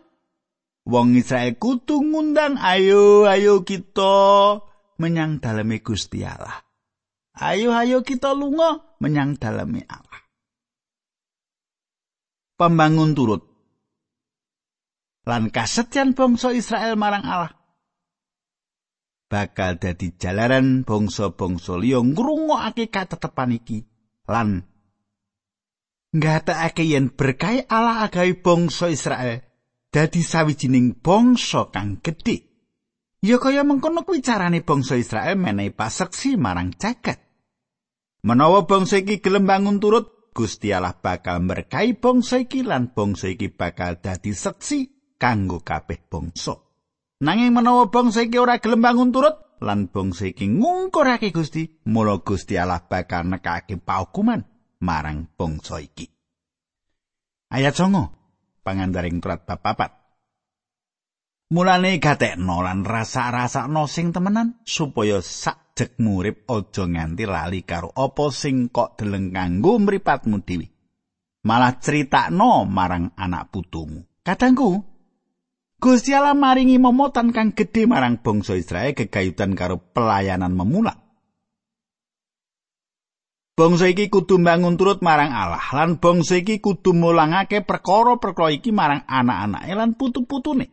Wong 0.89 1.19
Israel 1.19 1.53
kudu 1.59 2.01
ngundang 2.01 2.57
ayo 2.57 3.29
ayo 3.29 3.61
kita 3.61 4.57
menyang 4.97 5.37
daleme 5.37 5.83
Gusti 5.85 6.25
Allah. 6.25 6.65
Ayo 7.37 7.75
ayo 7.75 8.01
kita 8.01 8.33
lunga 8.33 8.97
menyang 8.97 9.37
daleme 9.37 9.85
Allah. 9.85 10.21
Pembangun 12.57 13.13
turut 13.15 13.49
lan 15.29 15.53
kasetyan 15.53 16.17
bangsa 16.17 16.49
Israel 16.57 16.97
marang 16.97 17.21
Allah 17.21 17.53
bakal 19.29 19.77
dadi 19.77 20.17
jalaran 20.17 20.81
bangsa-bangsa 20.81 21.77
liya 21.77 22.01
ngrungokake 22.01 22.89
katetepan 22.89 23.61
iki 23.61 23.85
lan 24.25 24.65
nggatekake 26.09 26.89
yen 26.89 27.13
berkah 27.13 27.65
Allah 27.69 28.09
agawe 28.09 28.33
bangsa 28.41 28.89
Israel 28.89 29.45
dadi 29.93 30.21
sawijining 30.21 30.97
bangsa 31.01 31.69
kang 31.69 32.01
gedhe. 32.01 32.45
Ya 33.19 33.35
kaya 33.35 33.67
mengkono 33.67 34.07
kuwi 34.07 34.23
carane 34.23 34.63
bangsa 34.63 34.95
Israel 34.95 35.35
menehi 35.35 35.75
paseksi 35.75 36.39
marang 36.39 36.71
jagat. 36.79 37.19
Menawa 38.23 38.63
bangsa 38.63 38.99
iki 39.03 39.19
gelem 39.19 39.47
bangun 39.47 39.79
turut, 39.79 40.31
Gusti 40.31 40.71
Allah 40.71 40.95
bakal 40.95 41.43
berkahi 41.43 41.99
bangsa 41.99 42.39
iki 42.39 42.63
lan 42.63 42.95
bangsa 42.95 43.27
iki 43.27 43.51
bakal 43.51 43.99
dadi 43.99 44.31
seksi 44.31 45.13
kanggo 45.19 45.59
kabeh 45.59 45.99
bangsa. 46.07 46.55
Nanging 47.19 47.51
menawa 47.51 47.91
bangsa 47.91 48.23
iki 48.23 48.39
ora 48.39 48.63
gelem 48.63 48.79
bangun 48.79 49.11
turut 49.11 49.35
lan 49.59 49.91
bangsa 49.91 50.31
iki 50.31 50.47
ngungkurake 50.47 51.35
Gusti, 51.35 51.83
mula 51.91 52.23
Gusti 52.23 52.55
Allah 52.55 52.79
bakal 52.87 53.27
nekake 53.27 53.75
paukuman 53.83 54.47
marang 54.79 55.27
bangsa 55.35 55.83
iki. 55.83 56.07
Ayat 57.51 57.75
9 57.75 58.63
pangandaring 58.63 59.19
bab 59.19 59.43
papat. 59.45 59.91
Mulane 61.49 61.97
gatekno 61.97 62.61
lan 62.61 62.85
rasa-rasakno 62.85 63.89
sing 63.89 64.13
temenan 64.13 64.61
supaya 64.61 65.17
sak 65.17 65.73
jek 65.73 65.97
murip 65.97 66.45
aja 66.45 66.85
nganti 66.85 67.25
lali 67.25 67.65
karo 67.65 67.89
apa 67.89 68.29
sing 68.29 68.69
kok 68.69 69.01
deleng 69.01 69.33
kanggo 69.33 69.81
mripatmu 69.81 70.45
dhewe. 70.45 70.69
Malah 71.49 71.81
critakno 71.81 72.69
marang 72.69 73.17
anak 73.17 73.49
putumu. 73.49 74.05
Kadangku, 74.21 74.85
Gusti 75.79 76.13
Allah 76.13 76.37
maringi 76.37 76.77
momotan 76.77 77.33
kang 77.33 77.57
gedhe 77.57 77.89
marang 77.89 78.21
bangsa 78.21 78.53
Israel 78.53 78.93
gegayutan 78.93 79.57
karo 79.57 79.81
pelayanan 79.81 80.53
memulak. 80.53 81.08
Bangsa 83.59 83.91
iki 83.91 84.07
kudu 84.07 84.39
mbangun 84.39 84.79
turut 84.79 85.03
marang 85.03 85.35
Allah 85.35 85.59
lan 85.75 85.99
bangsa 85.99 86.39
iki 86.39 86.63
kudu 86.63 86.95
mulangake 86.95 87.59
perkara-perkara 87.59 88.55
iki 88.55 88.71
marang 88.71 89.03
anak-anake 89.03 89.75
lan 89.75 89.99
putu-putune. 89.99 90.71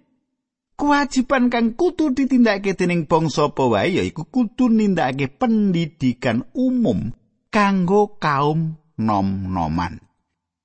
Kewajiban 0.78 1.50
kang 1.50 1.74
kudu 1.74 2.14
ditindakake 2.14 2.78
dening 2.78 3.10
bangsa 3.10 3.50
apa 3.50 3.66
wae 3.66 3.98
yaiku 3.98 4.30
kudu 4.30 4.70
nindakake 4.70 5.26
pendidikan 5.34 6.46
umum 6.54 7.10
kanggo 7.50 8.22
kaum 8.22 8.78
nom-noman. 8.94 9.98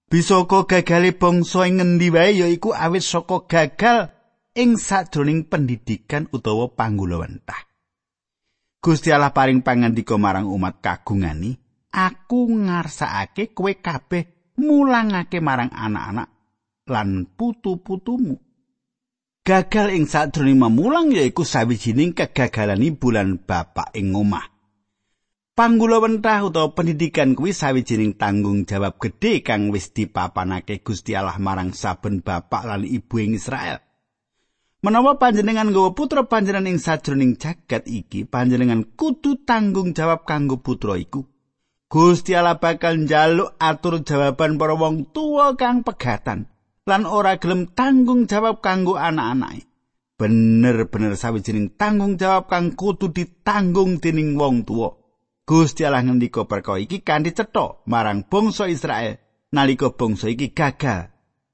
Bisa 0.06 0.46
kok 0.46 0.70
gagale 0.70 1.18
bangsa 1.18 1.66
ing 1.66 1.82
ngendi 1.82 2.14
wae 2.14 2.38
yaiku 2.38 2.70
awit 2.78 3.02
saka 3.02 3.50
gagal 3.50 4.14
ing 4.54 4.78
sajroning 4.78 5.50
pendidikan 5.50 6.30
utawa 6.30 6.70
panggulawentah. 6.70 7.66
Gusti 8.78 9.10
Allah 9.10 9.34
paring 9.34 9.66
pangandika 9.66 10.22
marang 10.22 10.46
umat 10.54 10.86
kagungani, 10.86 11.61
aku 11.92 12.48
ngarsakake 12.48 13.52
kowe 13.52 13.72
kabeh 13.76 14.56
mulangake 14.58 15.44
marang 15.44 15.70
anak-anak 15.70 16.28
lan 16.88 17.28
putu-putumu. 17.36 18.40
Gagal 19.42 19.98
ing 19.98 20.06
sajroning 20.06 20.62
memulang 20.62 21.10
yaiku 21.12 21.42
sawijining 21.42 22.14
kegagalan 22.14 22.94
bulan 22.94 23.42
bapak 23.42 23.90
ing 23.98 24.14
omah. 24.14 24.46
Panggulawentah 25.52 26.48
utawa 26.48 26.72
pendidikan 26.72 27.34
kuwi 27.36 27.52
sawijining 27.52 28.16
tanggung 28.16 28.64
jawab 28.64 29.02
gedhe 29.02 29.44
kang 29.44 29.74
wis 29.74 29.92
dipapanake 29.92 30.80
Gusti 30.86 31.18
Allah 31.18 31.42
marang 31.42 31.74
saben 31.74 32.22
bapak 32.22 32.64
lan 32.70 32.86
ibu 32.86 33.16
ing 33.18 33.36
Israel. 33.36 33.82
Menawa 34.82 35.18
panjenengan 35.22 35.70
nggawa 35.70 35.94
putra 35.94 36.26
panjenengan 36.26 36.74
ing 36.74 36.80
sajroning 36.82 37.38
jagat 37.38 37.86
iki, 37.86 38.26
panjenengan 38.26 38.82
kudu 38.98 39.42
tanggung 39.46 39.94
jawab 39.94 40.26
kanggo 40.26 40.62
putra 40.62 40.98
iku. 40.98 41.31
Gusti 41.92 42.32
Allah 42.32 42.56
bakal 42.56 43.04
njaluk 43.04 43.60
atur 43.60 44.00
jawaban 44.08 44.56
para 44.56 44.80
wong 44.80 45.12
tua 45.12 45.60
kang 45.60 45.84
pegatan 45.84 46.48
lan 46.88 47.04
ora 47.04 47.36
gelem 47.36 47.68
tanggung 47.76 48.32
jawab 48.32 48.64
kanggo 48.64 48.96
anak-anake. 48.96 49.68
Bener-bener 50.16 51.20
sawijining 51.20 51.76
tanggung 51.76 52.16
jawab 52.16 52.48
kang 52.48 52.80
kudu 52.80 53.12
ditanggung 53.12 54.00
dening 54.00 54.40
wong 54.40 54.64
tua. 54.64 54.96
Gusti 55.44 55.84
Allah 55.84 56.08
ngendika 56.08 56.48
perkara 56.48 56.80
iki 56.80 57.04
kanthi 57.04 57.36
cetha 57.36 57.84
marang 57.84 58.24
bangsa 58.24 58.72
Israel 58.72 59.20
nalika 59.52 59.92
bangsa 59.92 60.32
iki 60.32 60.56
gagal 60.56 61.12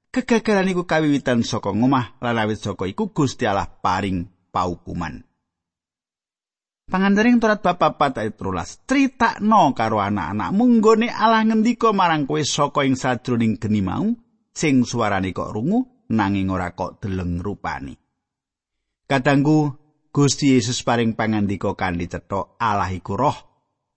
Kegagalan 0.08 0.72
iku 0.72 0.88
kawiwitan 0.88 1.44
saka 1.44 1.68
ngomah 1.68 2.16
lan 2.24 2.40
awit 2.40 2.56
saka 2.56 2.88
iku 2.88 3.12
Gusti 3.12 3.44
Allah 3.44 3.68
paring 3.68 4.48
paukuman. 4.48 5.27
Pangandaring 6.88 7.36
turat 7.36 7.60
bab 7.60 8.00
4 8.00 8.24
ayat 8.24 8.40
13, 8.40 8.88
critakno 8.88 9.76
karo 9.76 10.00
anak-anak 10.00 10.56
munggone 10.56 11.12
Allah 11.12 11.44
ngendika 11.44 11.92
marang 11.92 12.24
kowe 12.24 12.40
saka 12.40 12.80
ing 12.88 12.96
sajroning 12.96 13.60
geni 13.60 13.84
mau 13.84 14.08
sing 14.56 14.88
suarane 14.88 15.36
kok 15.36 15.52
rungu 15.52 16.08
nanging 16.08 16.48
ora 16.48 16.72
kok 16.72 17.04
deleng 17.04 17.44
rupane. 17.44 17.92
Kadangku 19.04 19.68
Gusti 20.08 20.56
Yesus 20.56 20.80
paring 20.80 21.12
pangandika 21.12 21.76
kanthi 21.76 22.08
cetha 22.08 22.56
Allah 22.56 22.88
iku 22.88 23.20
roh 23.20 23.36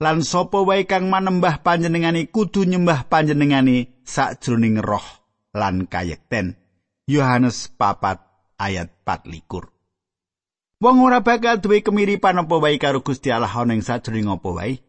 lan 0.04 0.20
sapa 0.20 0.60
wae 0.60 0.84
kang 0.84 1.08
manembah 1.08 1.64
panjenengane 1.64 2.28
kudu 2.28 2.68
nyembah 2.68 3.08
panjenengane 3.08 4.04
sajroning 4.04 4.84
roh 4.84 5.08
lan 5.56 5.88
kayekten. 5.88 6.60
Yohanes 7.08 7.72
papat 7.72 8.20
ayat 8.60 8.92
4 9.08 9.32
likur. 9.32 9.72
Wong 10.82 10.98
ora 11.06 11.22
bakal 11.22 11.62
duwe 11.62 11.86
kemiripan 11.86 12.41
apa 12.41 12.58
wae 12.58 12.82
karo 12.82 13.06
Gusti 13.06 13.30
Allah 13.30 13.54
ana 13.54 13.78
ing 13.78 13.86
sajroning 13.86 14.34
apa 14.34 14.50
wae. 14.50 14.82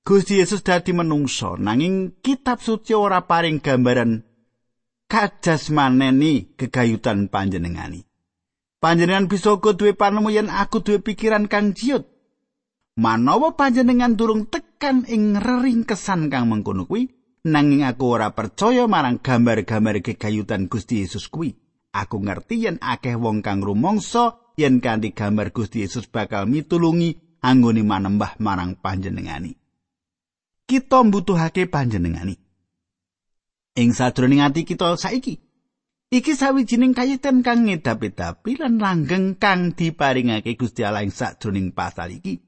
Gusti 0.00 0.40
Yesus 0.40 0.64
dadi 0.64 0.96
menungso 0.96 1.60
nanging 1.60 2.24
kitab 2.24 2.64
suci 2.64 2.96
ora 2.96 3.28
paring 3.28 3.60
gambaran 3.60 4.24
kajasmaneni 5.12 6.56
kegayutan 6.56 7.28
panjenengani. 7.28 8.08
Panjenengan 8.80 9.28
bisa 9.28 9.60
duwe 9.60 9.92
panemu 9.92 10.32
yen 10.32 10.48
aku 10.48 10.80
duwe 10.80 11.04
pikiran 11.04 11.52
kang 11.52 11.76
ciut. 11.76 12.08
Manawa 12.96 13.52
panjenengan 13.60 14.16
durung 14.16 14.48
tekan 14.48 15.04
ing 15.04 15.36
reringkesan 15.36 16.32
kang 16.32 16.48
mengkono 16.48 16.88
kuwi, 16.88 17.12
nanging 17.44 17.84
aku 17.84 18.08
ora 18.08 18.32
percaya 18.32 18.88
marang 18.88 19.20
gambar-gambar 19.20 20.00
kegayutan 20.00 20.72
Gusti 20.72 21.04
Yesus 21.04 21.28
kuwi. 21.28 21.52
Aku 21.92 22.24
ngerti 22.24 22.64
yen 22.64 22.80
akeh 22.80 23.20
wong 23.20 23.44
kang 23.44 23.60
rumangsa 23.60 24.45
yen 24.56 24.80
kanthi 24.80 25.12
gambar 25.12 25.52
Gusti 25.52 25.84
Yesus 25.84 26.08
bakal 26.08 26.48
mitulungi 26.48 27.38
anggone 27.44 27.84
manembah 27.84 28.40
marang 28.40 28.80
panjenengani. 28.80 29.54
Kita 30.66 31.04
mbutuhake 31.04 31.68
panjenengani. 31.70 32.34
Ing 33.76 33.92
sadroning 33.92 34.40
ati 34.40 34.64
kita 34.64 34.96
saiki, 34.96 35.36
iki 36.08 36.32
sawijining 36.32 36.96
kayiten 36.96 37.44
kang 37.44 37.68
ngedap-edapi 37.68 38.56
lan 38.56 38.80
langgeng 38.80 39.36
kang 39.36 39.76
diparingake 39.76 40.56
Gusti 40.56 40.80
Allah 40.82 41.04
ing 41.04 41.12
sadroning 41.12 41.76
pasal 41.76 42.16
iki. 42.16 42.40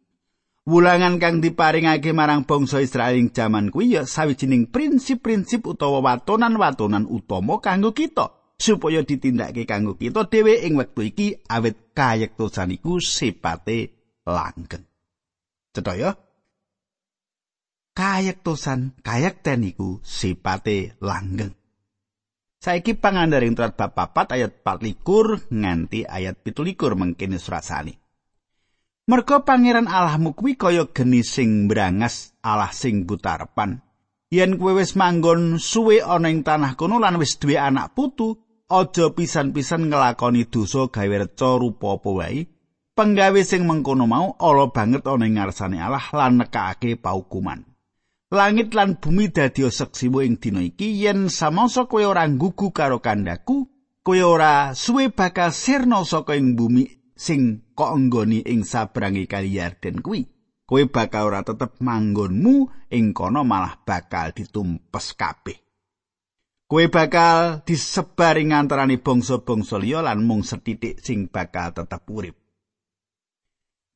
Wulangan 0.68 1.20
kang 1.20 1.44
diparingake 1.44 2.16
marang 2.16 2.48
bangsa 2.48 2.80
Israel 2.80 3.20
ing 3.20 3.32
jaman 3.32 3.68
kuwi 3.68 4.00
ya 4.00 4.08
sawijining 4.08 4.72
prinsip-prinsip 4.72 5.68
utawa 5.68 6.00
watonan-watonan 6.00 7.04
utama 7.04 7.60
kanggo 7.60 7.92
kita 7.92 8.37
supaya 8.58 9.06
ditindakake 9.06 9.64
kanggo 9.64 9.94
kita 9.94 10.26
dhewe 10.26 10.66
ing 10.66 10.74
wektu 10.74 11.06
iki 11.06 11.26
awit 11.46 11.94
kayektosan 11.94 12.74
iku 12.74 12.98
sipate 12.98 13.94
langgeng. 14.26 14.82
Cetha 15.70 15.94
ya? 15.94 16.10
Kayektosan, 17.94 18.98
kayekten 19.02 19.62
iku 19.62 20.02
sipate 20.02 20.98
langgeng. 20.98 21.54
Saiki 22.58 22.98
pangandaring 22.98 23.54
turat 23.54 23.78
bab 23.78 23.94
4 23.94 24.34
ayat 24.34 24.52
4 24.66 25.46
nganti 25.54 26.02
ayat 26.02 26.42
17 26.42 26.74
mengkene 26.98 27.38
surasane. 27.38 28.02
Merga 29.08 29.46
pangeran 29.46 29.86
Allahmu 29.86 30.34
kuwi 30.34 30.58
kaya 30.58 30.90
geni 30.90 31.22
sing 31.22 31.70
brangas 31.70 32.34
Allah 32.42 32.74
sing 32.74 33.06
butarepan. 33.06 33.80
Yen 34.28 34.60
kowe 34.60 34.76
wis 34.76 34.98
manggon 34.98 35.56
suwe 35.56 36.04
ana 36.04 36.28
ing 36.28 36.44
tanah 36.44 36.76
kono 36.76 37.00
lan 37.00 37.16
wis 37.16 37.40
duwe 37.40 37.56
anak 37.56 37.96
putu, 37.96 38.36
aja 38.68 39.16
pisan-pisan 39.16 39.88
nglakoni 39.88 40.44
dosa 40.52 40.92
gawe 40.92 41.16
reca 41.24 41.56
rupa 41.56 41.96
apa 41.96 42.10
wae. 42.12 42.40
Penggawe 42.92 43.40
sing 43.46 43.64
mengkono 43.64 44.04
mau 44.10 44.34
ala 44.42 44.68
banget 44.74 45.06
ana 45.06 45.24
ing 45.24 45.38
ngarsane 45.38 45.78
Allah 45.78 46.04
lan 46.12 46.42
nekake 46.42 46.98
paukuman. 46.98 47.62
Langit 48.28 48.76
lan 48.76 49.00
bumi 49.00 49.32
dadi 49.32 49.64
seksimu 49.64 50.20
ing 50.20 50.36
dina 50.36 50.60
iki 50.60 51.00
yen 51.00 51.32
samangsa 51.32 51.88
kowe 51.88 52.04
ora 52.04 52.28
nggugu 52.28 52.74
karo 52.76 53.00
kandaku, 53.00 53.70
kowe 54.04 54.20
ora 54.20 54.76
suwe 54.76 55.08
bakal 55.14 55.54
sirna 55.54 56.04
saka 56.04 56.36
ing 56.36 56.58
bumi 56.58 57.14
sing 57.16 57.72
kok 57.72 57.94
enggoni 57.96 58.44
ing 58.44 58.66
sabrangi 58.66 59.24
kali 59.24 59.56
Yarden 59.56 60.02
kuwi. 60.04 60.26
Kowe 60.68 60.82
bakal 60.90 61.32
ora 61.32 61.40
tetep 61.46 61.80
manggonmu 61.80 62.68
ing 62.92 63.16
kono 63.16 63.46
malah 63.46 63.80
bakal 63.86 64.34
ditumpes 64.36 65.16
kabeh. 65.16 65.67
Kowe 66.68 66.84
bakal 66.92 67.64
disebar 67.64 68.36
ing 68.36 68.52
antaraning 68.52 69.00
bangsa-bangsa 69.00 69.80
liya 69.80 70.04
lan 70.04 70.20
mung 70.20 70.44
setitik 70.44 71.00
sing 71.00 71.24
bakal 71.32 71.72
tetep 71.72 72.04
urip. 72.12 72.36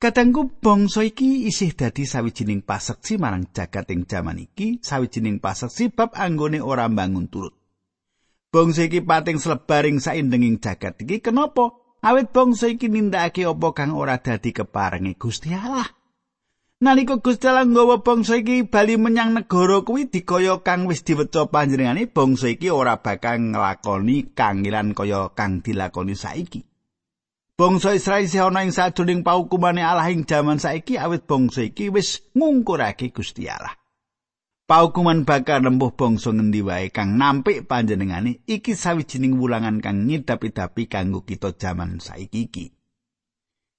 Kadangku 0.00 0.56
bangsa 0.56 1.04
iki 1.04 1.46
isih 1.52 1.76
dadi 1.76 2.08
sawijining 2.08 2.64
paseksi 2.64 3.20
marang 3.20 3.52
jagat 3.52 3.92
ing 3.92 4.08
jaman 4.08 4.40
iki, 4.40 4.80
sawijining 4.80 5.36
paseksi 5.36 5.92
bab 5.92 6.16
anggone 6.16 6.64
ora 6.64 6.88
bangun 6.88 7.28
turut. 7.28 7.52
Bangsa 8.48 8.88
iki 8.88 9.04
pating 9.04 9.36
slebaring 9.36 10.00
saindenging 10.00 10.56
jagat 10.56 10.96
iki 11.04 11.20
kenapa? 11.20 11.76
Awit 12.00 12.32
bangsa 12.32 12.72
iki 12.72 12.88
nindakake 12.88 13.44
apa 13.44 13.68
kang 13.76 13.92
ora 13.92 14.16
dadi 14.16 14.50
keparengi 14.50 15.14
Gusti 15.20 15.52
Allah. 15.52 15.86
Nalika 16.82 17.14
Gusti 17.22 17.46
Allah 17.46 17.62
nggawa 17.62 18.02
bangsa 18.02 18.42
iki 18.42 18.66
bali 18.66 18.98
menyang 18.98 19.38
negara 19.38 19.86
kuwi 19.86 20.10
dikaya 20.10 20.66
kang 20.66 20.90
wis 20.90 21.06
diweca 21.06 21.46
panjenengane 21.46 22.10
bangsa 22.10 22.50
iki 22.50 22.74
ora 22.74 22.98
bakal 22.98 23.38
nglakoni 23.38 24.34
kangilan 24.34 24.90
kaya 24.90 25.30
kang 25.30 25.62
dilakoni 25.62 26.18
saiki. 26.18 26.66
Bangsa 27.54 27.94
Israel 27.94 28.26
isih 28.26 28.50
ana 28.50 28.66
ing 28.66 28.74
sajroning 28.74 29.22
paukumane 29.22 29.78
Allah 29.78 30.10
ing 30.10 30.26
jaman 30.26 30.58
saiki 30.58 30.98
awit 30.98 31.22
bangsa 31.22 31.62
iki 31.70 31.86
wis 31.86 32.26
ngungkurake 32.34 33.14
Gusti 33.14 33.46
Allah. 33.46 33.78
Paukuman 34.66 35.22
bakal 35.22 35.62
nempuh 35.62 35.94
bangsa 35.94 36.34
ngendi 36.34 36.66
wae 36.66 36.90
kang 36.90 37.14
nampik 37.14 37.70
panjenengane 37.70 38.42
iki 38.50 38.74
sawijining 38.74 39.38
wulangan 39.38 39.78
kang 39.78 40.10
ngidapi-dapi 40.10 40.90
kanggo 40.90 41.22
kita 41.22 41.54
jaman 41.54 42.02
saiki 42.02 42.50
iki. 42.50 42.81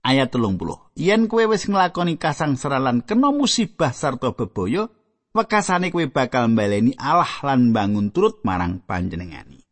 Ayat 0.04 0.36
30. 0.36 1.00
Yen 1.00 1.32
kowe 1.32 1.48
wis 1.48 1.64
nglakoni 1.72 2.20
kasangsaran 2.20 2.84
lan 2.84 2.98
kena 3.08 3.32
musibah 3.32 3.96
sarta 3.96 4.36
bebaya, 4.36 4.92
wekasane 5.32 5.96
kowe 5.96 6.04
bakal 6.12 6.52
mbaleni 6.52 6.92
Allah 7.00 7.32
lan 7.40 7.72
bangun 7.72 8.12
turut 8.12 8.44
marang 8.44 8.84
panjenengane. 8.84 9.64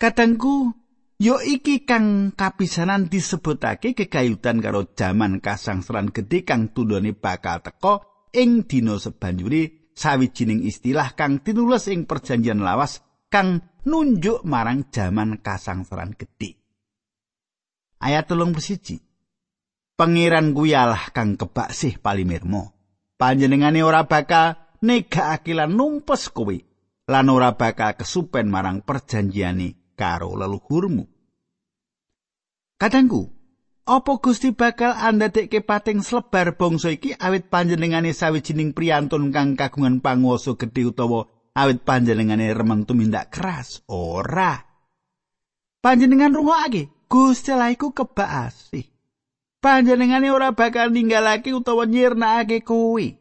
Kadangku 0.00 0.72
Yo 1.18 1.42
iki 1.42 1.82
kang 1.82 2.30
kapisanan 2.30 3.10
disebutake 3.10 3.90
kekayutan 3.98 4.62
karo 4.62 4.86
jaman 4.94 5.42
kasangsaran 5.42 6.14
gedhe 6.14 6.46
kang 6.46 6.70
tundone 6.70 7.10
bakal 7.10 7.58
teka 7.58 8.06
ing 8.30 8.70
dina 8.70 9.02
sebanjuri 9.02 9.90
sawijining 9.98 10.62
istilah 10.62 11.18
kang 11.18 11.42
tinulis 11.42 11.90
ing 11.90 12.06
perjanjian 12.06 12.62
lawas 12.62 13.02
kang 13.26 13.66
nunjuk 13.82 14.46
marang 14.46 14.94
jaman 14.94 15.42
kasangsaran 15.42 16.14
gedhe. 16.14 16.54
Ayat 17.98 18.30
telung 18.30 18.54
persiji. 18.54 19.07
Pangeran 19.98 20.54
kuwi 20.54 20.78
Allah 20.78 21.10
kang 21.10 21.34
kebak 21.34 21.74
sih 21.74 21.98
palimirmo. 21.98 22.70
Panjenengane 23.18 23.82
ora 23.82 24.06
bakal 24.06 24.78
negakake 24.78 25.58
lan 25.58 25.74
numpes 25.74 26.30
kowe 26.30 26.54
lan 27.10 27.26
ora 27.26 27.58
bakal 27.58 27.98
kesupen 27.98 28.46
marang 28.46 28.86
perjanjiane 28.86 29.98
karo 29.98 30.38
leluhurmu. 30.38 31.02
Kadangku, 32.78 33.26
apa 33.90 34.12
Gusti 34.22 34.54
bakal 34.54 34.94
andadekke 34.94 35.66
pating 35.66 36.06
slebar 36.06 36.54
bangsa 36.54 36.94
iki 36.94 37.18
awit 37.18 37.50
panjenengane 37.50 38.14
sawijining 38.14 38.78
priyantun 38.78 39.34
kang 39.34 39.58
kagungan 39.58 39.98
panguwasa 39.98 40.54
gedhe 40.54 40.94
utawa 40.94 41.26
awit 41.58 41.82
panjenengane 41.82 42.54
remen 42.54 42.86
tumindak 42.86 43.34
keras? 43.34 43.82
Ora. 43.90 44.62
Panjenengan 45.82 46.38
rungokake, 46.38 47.10
Gusti 47.10 47.50
Allah 47.50 47.74
iku 47.74 47.90
kebak 47.90 48.30
asih. 48.46 48.97
Panjenengane 49.58 50.30
ora 50.30 50.54
bakal 50.54 50.94
ninggalake 50.94 51.50
utawa 51.50 51.82
nyirnakake 51.82 52.62
kuwi. 52.62 53.18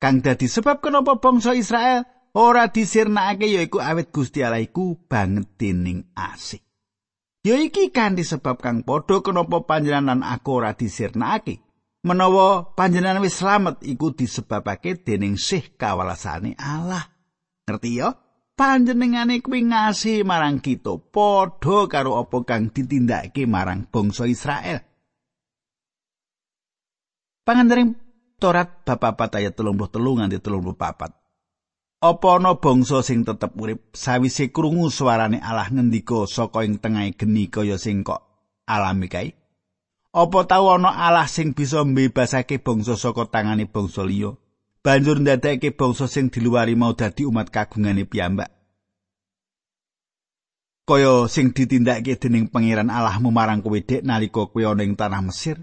Kang 0.00 0.24
dadi 0.24 0.48
sebab 0.48 0.80
kenapa 0.80 1.20
bangsa 1.20 1.52
Israel 1.52 2.08
ora 2.32 2.68
disirnakake 2.72 3.48
yaiku 3.48 3.80
awit 3.80 4.08
Gusti 4.08 4.40
Allah 4.40 4.64
iku 4.64 4.96
banget 5.04 5.52
dening 5.60 6.08
asih. 6.16 6.64
Ya 7.44 7.60
iki 7.60 7.92
kan 7.92 8.16
disebab 8.16 8.64
kang 8.64 8.88
padha 8.88 9.20
kenapa 9.20 9.68
panjenengan 9.68 10.24
aku 10.24 10.64
ora 10.64 10.72
disirnakake. 10.72 11.60
Menawa 12.06 12.72
panjenengan 12.72 13.20
wis 13.20 13.36
slamet 13.36 13.82
iku 13.84 14.16
disebabake 14.16 15.04
dening 15.04 15.36
sih 15.36 15.76
kawalasane 15.76 16.56
Allah. 16.56 17.04
Ngerti 17.68 18.00
ya? 18.00 18.16
Panjenengane 18.56 19.44
kuwi 19.44 19.68
ngasih 19.68 20.24
marang 20.24 20.64
kita 20.64 20.96
padha 21.12 21.84
karo 21.90 22.16
apa 22.16 22.46
kang 22.46 22.72
ditindakake 22.72 23.44
marang 23.44 23.84
bangsa 23.90 24.24
Israel. 24.24 24.85
Pangandaring 27.46 27.94
Torat 28.42 28.82
4 28.82 29.38
ayat 29.38 29.54
33 29.54 30.18
nganti 30.18 30.42
34. 30.42 31.14
Apa 32.02 32.28
ana 32.36 32.58
bangsa 32.58 33.06
sing 33.06 33.22
tetep 33.22 33.54
urip 33.54 33.94
sawise 33.94 34.50
krungu 34.50 34.90
suarane 34.90 35.38
Allah 35.38 35.70
ngendika 35.70 36.26
saka 36.26 36.66
ing 36.66 36.82
tengahing 36.82 37.14
geni 37.14 37.46
kaya 37.46 37.78
sing 37.78 38.02
kok 38.02 38.20
alami 38.66 39.06
kae? 39.06 39.30
Apa 40.10 40.42
tau 40.50 40.74
ana 40.74 40.90
Allah 40.90 41.30
sing 41.30 41.54
bisa 41.54 41.86
mbebasake 41.86 42.58
bangsa 42.58 42.98
saka 42.98 43.30
tangane 43.30 43.70
bangsa 43.70 44.02
liya? 44.02 44.34
Banjur 44.82 45.22
ndadekake 45.22 45.70
bangsa 45.78 46.10
sing 46.10 46.34
diluwari 46.34 46.74
mau 46.74 46.98
dadi 46.98 47.30
umat 47.30 47.54
kagungane 47.54 48.10
piyambak. 48.10 48.50
Kaya 50.82 51.30
sing 51.30 51.54
ditindakake 51.54 52.18
dening 52.18 52.50
pangeran 52.50 52.90
Allahmu 52.90 53.30
marang 53.30 53.62
kowe 53.62 53.78
dek 53.78 54.02
nalika 54.02 54.50
kowe 54.50 54.62
ana 54.66 54.82
ing 54.82 54.98
tanah 54.98 55.22
Mesir, 55.22 55.62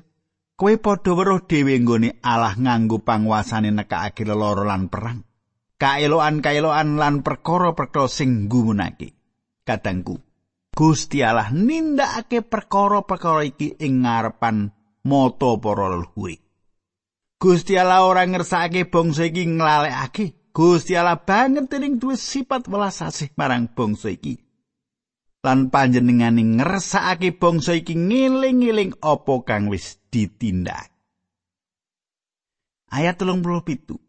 kowe 0.60 0.74
padha 0.78 1.12
weruh 1.18 1.42
dhewe 1.50 1.74
nggone 1.80 2.20
Allah 2.22 2.56
nganggo 2.58 3.02
panguasane 3.04 3.70
nekakake 3.72 4.24
lara 4.28 4.64
lan 4.64 4.90
perang. 4.90 5.22
kaeloan-kaeloan 5.84 6.96
lan 6.96 7.20
perkara-perkara 7.28 8.08
sing 8.08 8.48
gumunake. 8.48 9.20
Kadangku, 9.68 10.16
Gusti 10.72 11.20
Allah 11.24 11.52
nindakake 11.52 12.44
perkara-perkara 12.44 13.44
iki 13.44 13.76
ing 13.84 14.08
ngarepan 14.08 14.72
mata 15.04 15.52
para 15.60 15.92
leluhur. 15.92 16.40
Gusti 17.40 17.76
Allah 17.76 18.08
ora 18.08 18.24
ngersakake 18.24 18.88
bangsa 18.88 19.28
iki 19.28 19.44
nglalekake. 19.44 20.56
Gusti 20.56 20.96
Allah 20.96 21.20
banget 21.20 21.68
dening 21.68 21.98
duwe 21.98 22.16
sifat 22.16 22.70
welas 22.72 23.04
asih 23.04 23.34
marang 23.36 23.68
bangsa 23.68 24.14
iki. 24.14 24.40
Lan 25.44 25.68
panjenengane 25.68 26.40
ngersakake 26.40 27.36
bangsa 27.36 27.76
iki 27.76 28.00
ngiling-iling 28.00 28.96
apa 29.04 29.44
kang 29.44 29.68
wis 29.68 30.00
ditindak. 30.08 30.88
Ayat 32.88 33.20
37. 33.20 34.04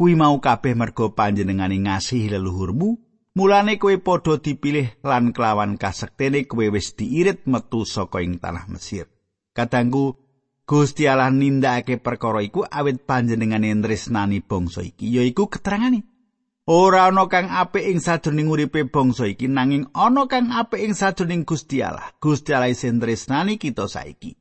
kuwi 0.00 0.16
mau 0.16 0.40
kabeh 0.40 0.72
merga 0.72 1.12
panjenengane 1.12 1.76
ngasihi 1.84 2.32
leluhurmu 2.32 2.96
mulane 3.36 3.76
kowe 3.76 3.92
padha 4.00 4.40
dipilih 4.40 4.96
lan 5.04 5.36
kelawan 5.36 5.76
kasektene 5.76 6.48
kowe 6.48 6.64
wis 6.72 6.96
diirit 6.96 7.44
metu 7.44 7.84
saka 7.84 8.24
ing 8.24 8.40
tanah 8.40 8.64
Mesir 8.72 9.12
kadangku 9.52 10.16
Gusti 10.64 11.04
Allah 11.04 11.28
nindakake 11.28 12.00
perkara 12.00 12.40
iku 12.40 12.64
awit 12.64 13.04
panjenengane 13.04 13.76
tresnani 13.84 14.40
bangsa 14.40 14.80
iki 14.80 15.04
yaiku 15.20 15.52
keterangane 15.52 16.08
ora 16.68 17.08
ana 17.08 17.30
kang 17.30 17.48
apik 17.48 17.86
ing 17.88 18.02
sajroning 18.02 18.50
uripe 18.50 18.84
bangsa 18.84 19.30
iki 19.30 19.48
nanging 19.48 19.88
ana 19.94 20.28
kang 20.28 20.52
apik 20.52 20.84
ing 20.84 20.92
sajroning 20.92 21.48
Gusti 21.48 21.80
Allah 21.80 22.12
Gusti 22.20 22.52
Allah 22.52 22.74
sing 22.74 23.00
tresnani 23.00 23.56
kita 23.56 23.88
saiki 23.88 24.40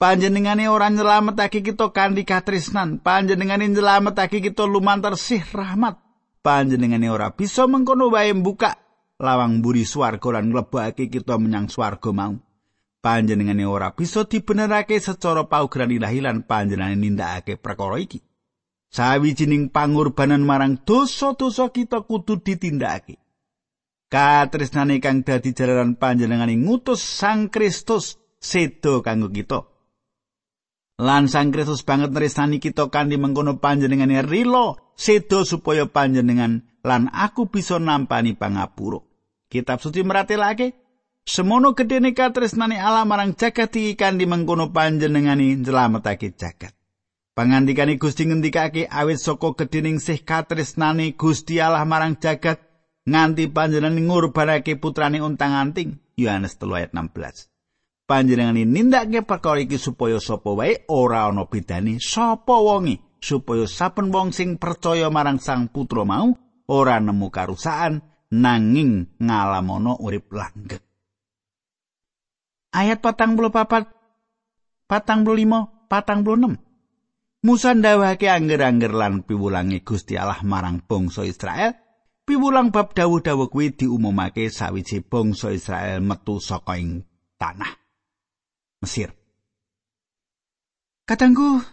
Panjenengane 0.00 0.64
ora 0.64 0.88
nyelametake 0.88 1.60
kita 1.60 1.92
kanthi 1.92 2.24
katresnan, 2.24 3.04
panjenengane 3.04 3.68
nyelametake 3.68 4.40
kita 4.40 4.64
lumantar 4.64 5.12
sih 5.20 5.44
rahmat. 5.44 6.00
Panjenengane 6.40 7.12
ora 7.12 7.36
bisa 7.36 7.68
mengkono 7.68 8.08
wae 8.08 8.32
buka 8.32 8.80
lawang 9.20 9.60
buri 9.60 9.84
swarga 9.84 10.40
lan 10.40 10.56
mlebake 10.56 11.12
kita 11.12 11.36
menyang 11.36 11.68
swarga 11.68 12.16
mau. 12.16 12.32
Panjenengane 13.04 13.68
ora 13.68 13.92
bisa 13.92 14.24
dibenerake 14.24 14.96
secara 14.96 15.44
paugeran 15.44 15.92
ilahi 15.92 16.24
lan 16.24 16.48
panjenengane 16.48 16.96
nindakake 16.96 17.60
perkara 17.60 18.00
iki. 18.00 18.24
Sawijining 18.90 19.70
pangorbanan 19.70 20.42
marang 20.42 20.82
dosa-dosa 20.82 21.70
kita 21.70 22.02
kudu 22.02 22.42
ditindakake. 22.42 23.22
Katresnane 24.10 24.98
kang 24.98 25.22
dadi 25.22 25.54
jalaran 25.54 25.94
panjenengane 25.94 26.58
ngutus 26.58 26.98
Sang 26.98 27.46
Kristus 27.46 28.18
sedo 28.42 29.06
kanggo 29.06 29.30
kita. 29.30 29.62
Lan 30.98 31.30
Sang 31.30 31.54
Kristus 31.54 31.86
banget 31.86 32.10
nresani 32.10 32.58
kita 32.58 32.90
kanthi 32.90 33.14
mengkono 33.14 33.62
panjenengane 33.62 34.26
rilo 34.26 34.90
sedo 34.98 35.46
supaya 35.46 35.86
panjenengan 35.86 36.66
lan 36.82 37.06
aku 37.14 37.46
bisa 37.46 37.78
nampani 37.78 38.34
pangapura. 38.34 38.98
Kitab 39.46 39.78
suci 39.78 40.02
meratelake 40.02 40.74
semono 41.22 41.78
gedene 41.78 42.10
katresnane 42.10 42.82
Allah 42.82 43.06
marang 43.06 43.38
jagat 43.38 43.70
iki 43.78 43.94
kanthi 43.94 44.26
mengkono 44.26 44.74
panjenengane 44.74 45.54
njlametake 45.62 46.34
jagat. 46.34 46.74
Pangandikane 47.30 47.94
Gusti 47.94 48.26
ngendikake 48.26 48.90
awit 48.90 49.22
saka 49.22 49.54
gedhening 49.54 50.02
sih 50.02 50.18
katresnane 50.26 51.14
Gusti 51.14 51.62
Allah 51.62 51.86
marang 51.86 52.18
jagat 52.18 52.58
nganti 53.06 53.46
panjenengan 53.46 54.02
ngurbanake 54.02 54.74
putrane 54.82 55.22
untang-anting 55.22 56.02
Yohanes 56.18 56.58
3 56.58 56.78
ayat 56.82 56.90
16. 56.90 57.46
Panjenengan 58.10 58.58
nindakake 58.58 59.22
perkara 59.22 59.62
iki 59.62 59.78
supaya 59.78 60.18
sapa 60.18 60.50
wae 60.58 60.82
ora 60.90 61.30
ana 61.30 61.46
bedane 61.46 62.02
sapa 62.02 62.58
wonge 62.58 62.98
supaya 63.22 63.70
saben 63.70 64.10
wong 64.10 64.34
sing 64.34 64.58
percaya 64.58 65.06
marang 65.06 65.38
Sang 65.38 65.70
Putra 65.70 66.02
mau 66.02 66.34
ora 66.66 66.98
nemu 66.98 67.30
karusakan 67.30 68.02
nanging 68.34 69.14
ngalamono 69.22 69.94
urip 70.02 70.34
langgeng. 70.34 70.82
Ayat 72.74 72.98
44 72.98 74.90
45 74.90 74.90
46 74.90 76.69
Musa 77.40 77.72
ndawake 77.72 78.28
angger-angger 78.28 78.92
lan 78.92 79.24
piwulange 79.24 79.80
Gusti 79.80 80.20
Allah 80.20 80.44
marang 80.44 80.84
bangsa 80.84 81.24
Israel. 81.24 81.72
Piwulang 82.28 82.68
bab 82.68 82.92
dawuh-dawuh 82.92 83.48
kuwi 83.48 83.72
diumumake 83.72 84.52
sawise 84.52 85.00
bangsa 85.00 85.48
Israel 85.48 86.04
metu 86.04 86.36
saka 86.36 86.76
ing 86.76 87.00
tanah 87.40 87.72
Mesir. 88.84 89.16
Katanggu 91.08 91.64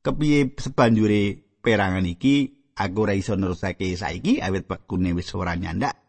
kepiye 0.00 0.56
sebanjure 0.56 1.36
perangan 1.60 2.08
iki 2.08 2.64
aku 2.72 2.96
ora 3.04 3.12
iso 3.12 3.36
nerusake 3.36 3.92
saiki 3.92 4.40
awit 4.40 4.64
wektune 4.64 5.12
wis 5.12 5.36
ora 5.36 5.52
nyandak. 5.52 6.00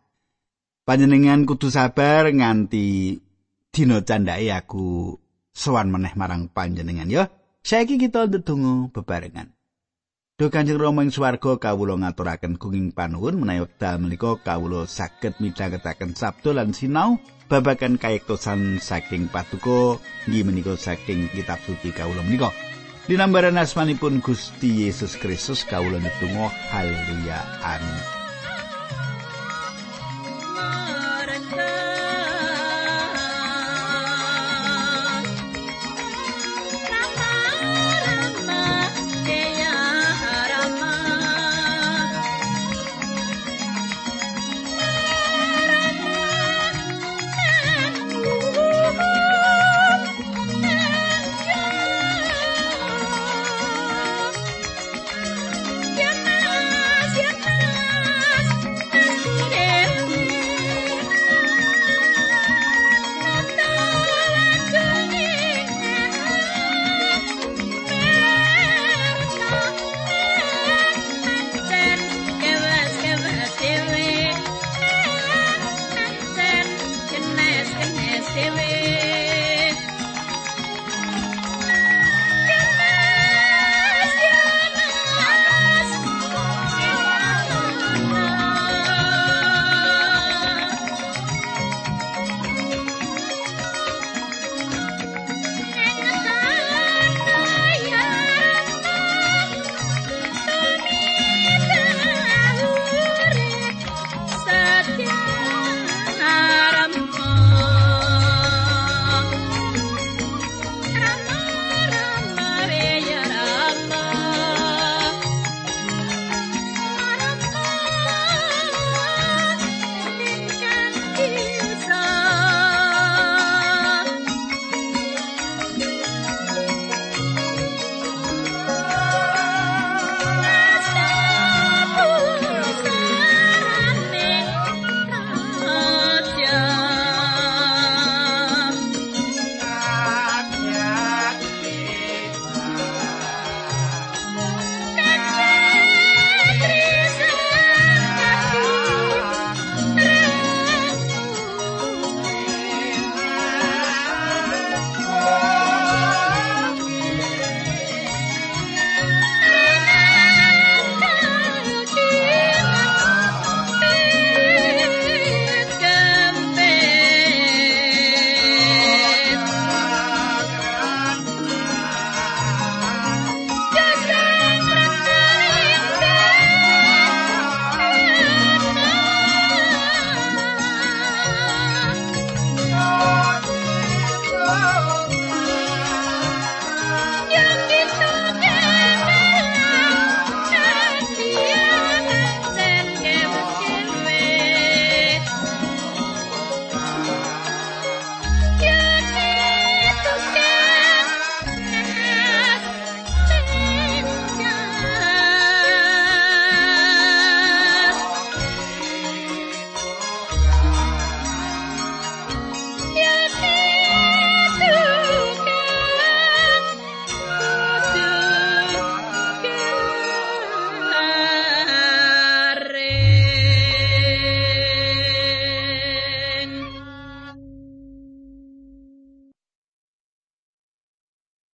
Panjenengan 0.87 1.43
kudu 1.43 1.67
sabar 1.67 2.31
nganti 2.31 3.19
dina 3.75 4.01
candhake 4.07 4.55
aku 4.55 5.19
sowan 5.51 5.91
meneh 5.91 6.15
marang 6.15 6.47
panjenengan 6.47 7.11
ya. 7.11 7.27
Saiki 7.59 7.99
kita 7.99 8.25
ndedonga 8.27 8.87
bebarengan. 8.95 9.51
Duh 10.39 10.47
Kanjeng 10.47 10.79
Rama 10.79 11.03
ing 11.03 11.11
swarga 11.11 11.59
kawula 11.59 11.99
ngaturaken 11.99 12.55
gunging 12.55 12.95
panuwun 12.95 13.43
menawi 13.43 13.67
wekdal 13.67 13.99
menika 13.99 14.39
kawula 14.39 14.87
saged 14.87 15.35
midhangetaken 15.43 16.15
sabda 16.15 16.55
lan 16.55 16.71
sinau 16.71 17.19
babagan 17.51 17.99
kayektosan 17.99 18.79
saking 18.79 19.27
patuko 19.27 19.99
nggih 20.31 20.47
menika 20.47 20.79
saking 20.79 21.27
kitab 21.35 21.59
suci 21.67 21.91
kawula 21.91 22.23
menika. 22.23 22.55
Dinambaran 23.11 23.59
asmanipun 23.59 24.23
Gusti 24.23 24.87
Yesus 24.87 25.19
Kristus 25.19 25.67
kawula 25.67 25.99
ndedonga 25.99 26.47
haleluya 26.71 27.39
amin. 27.59 28.18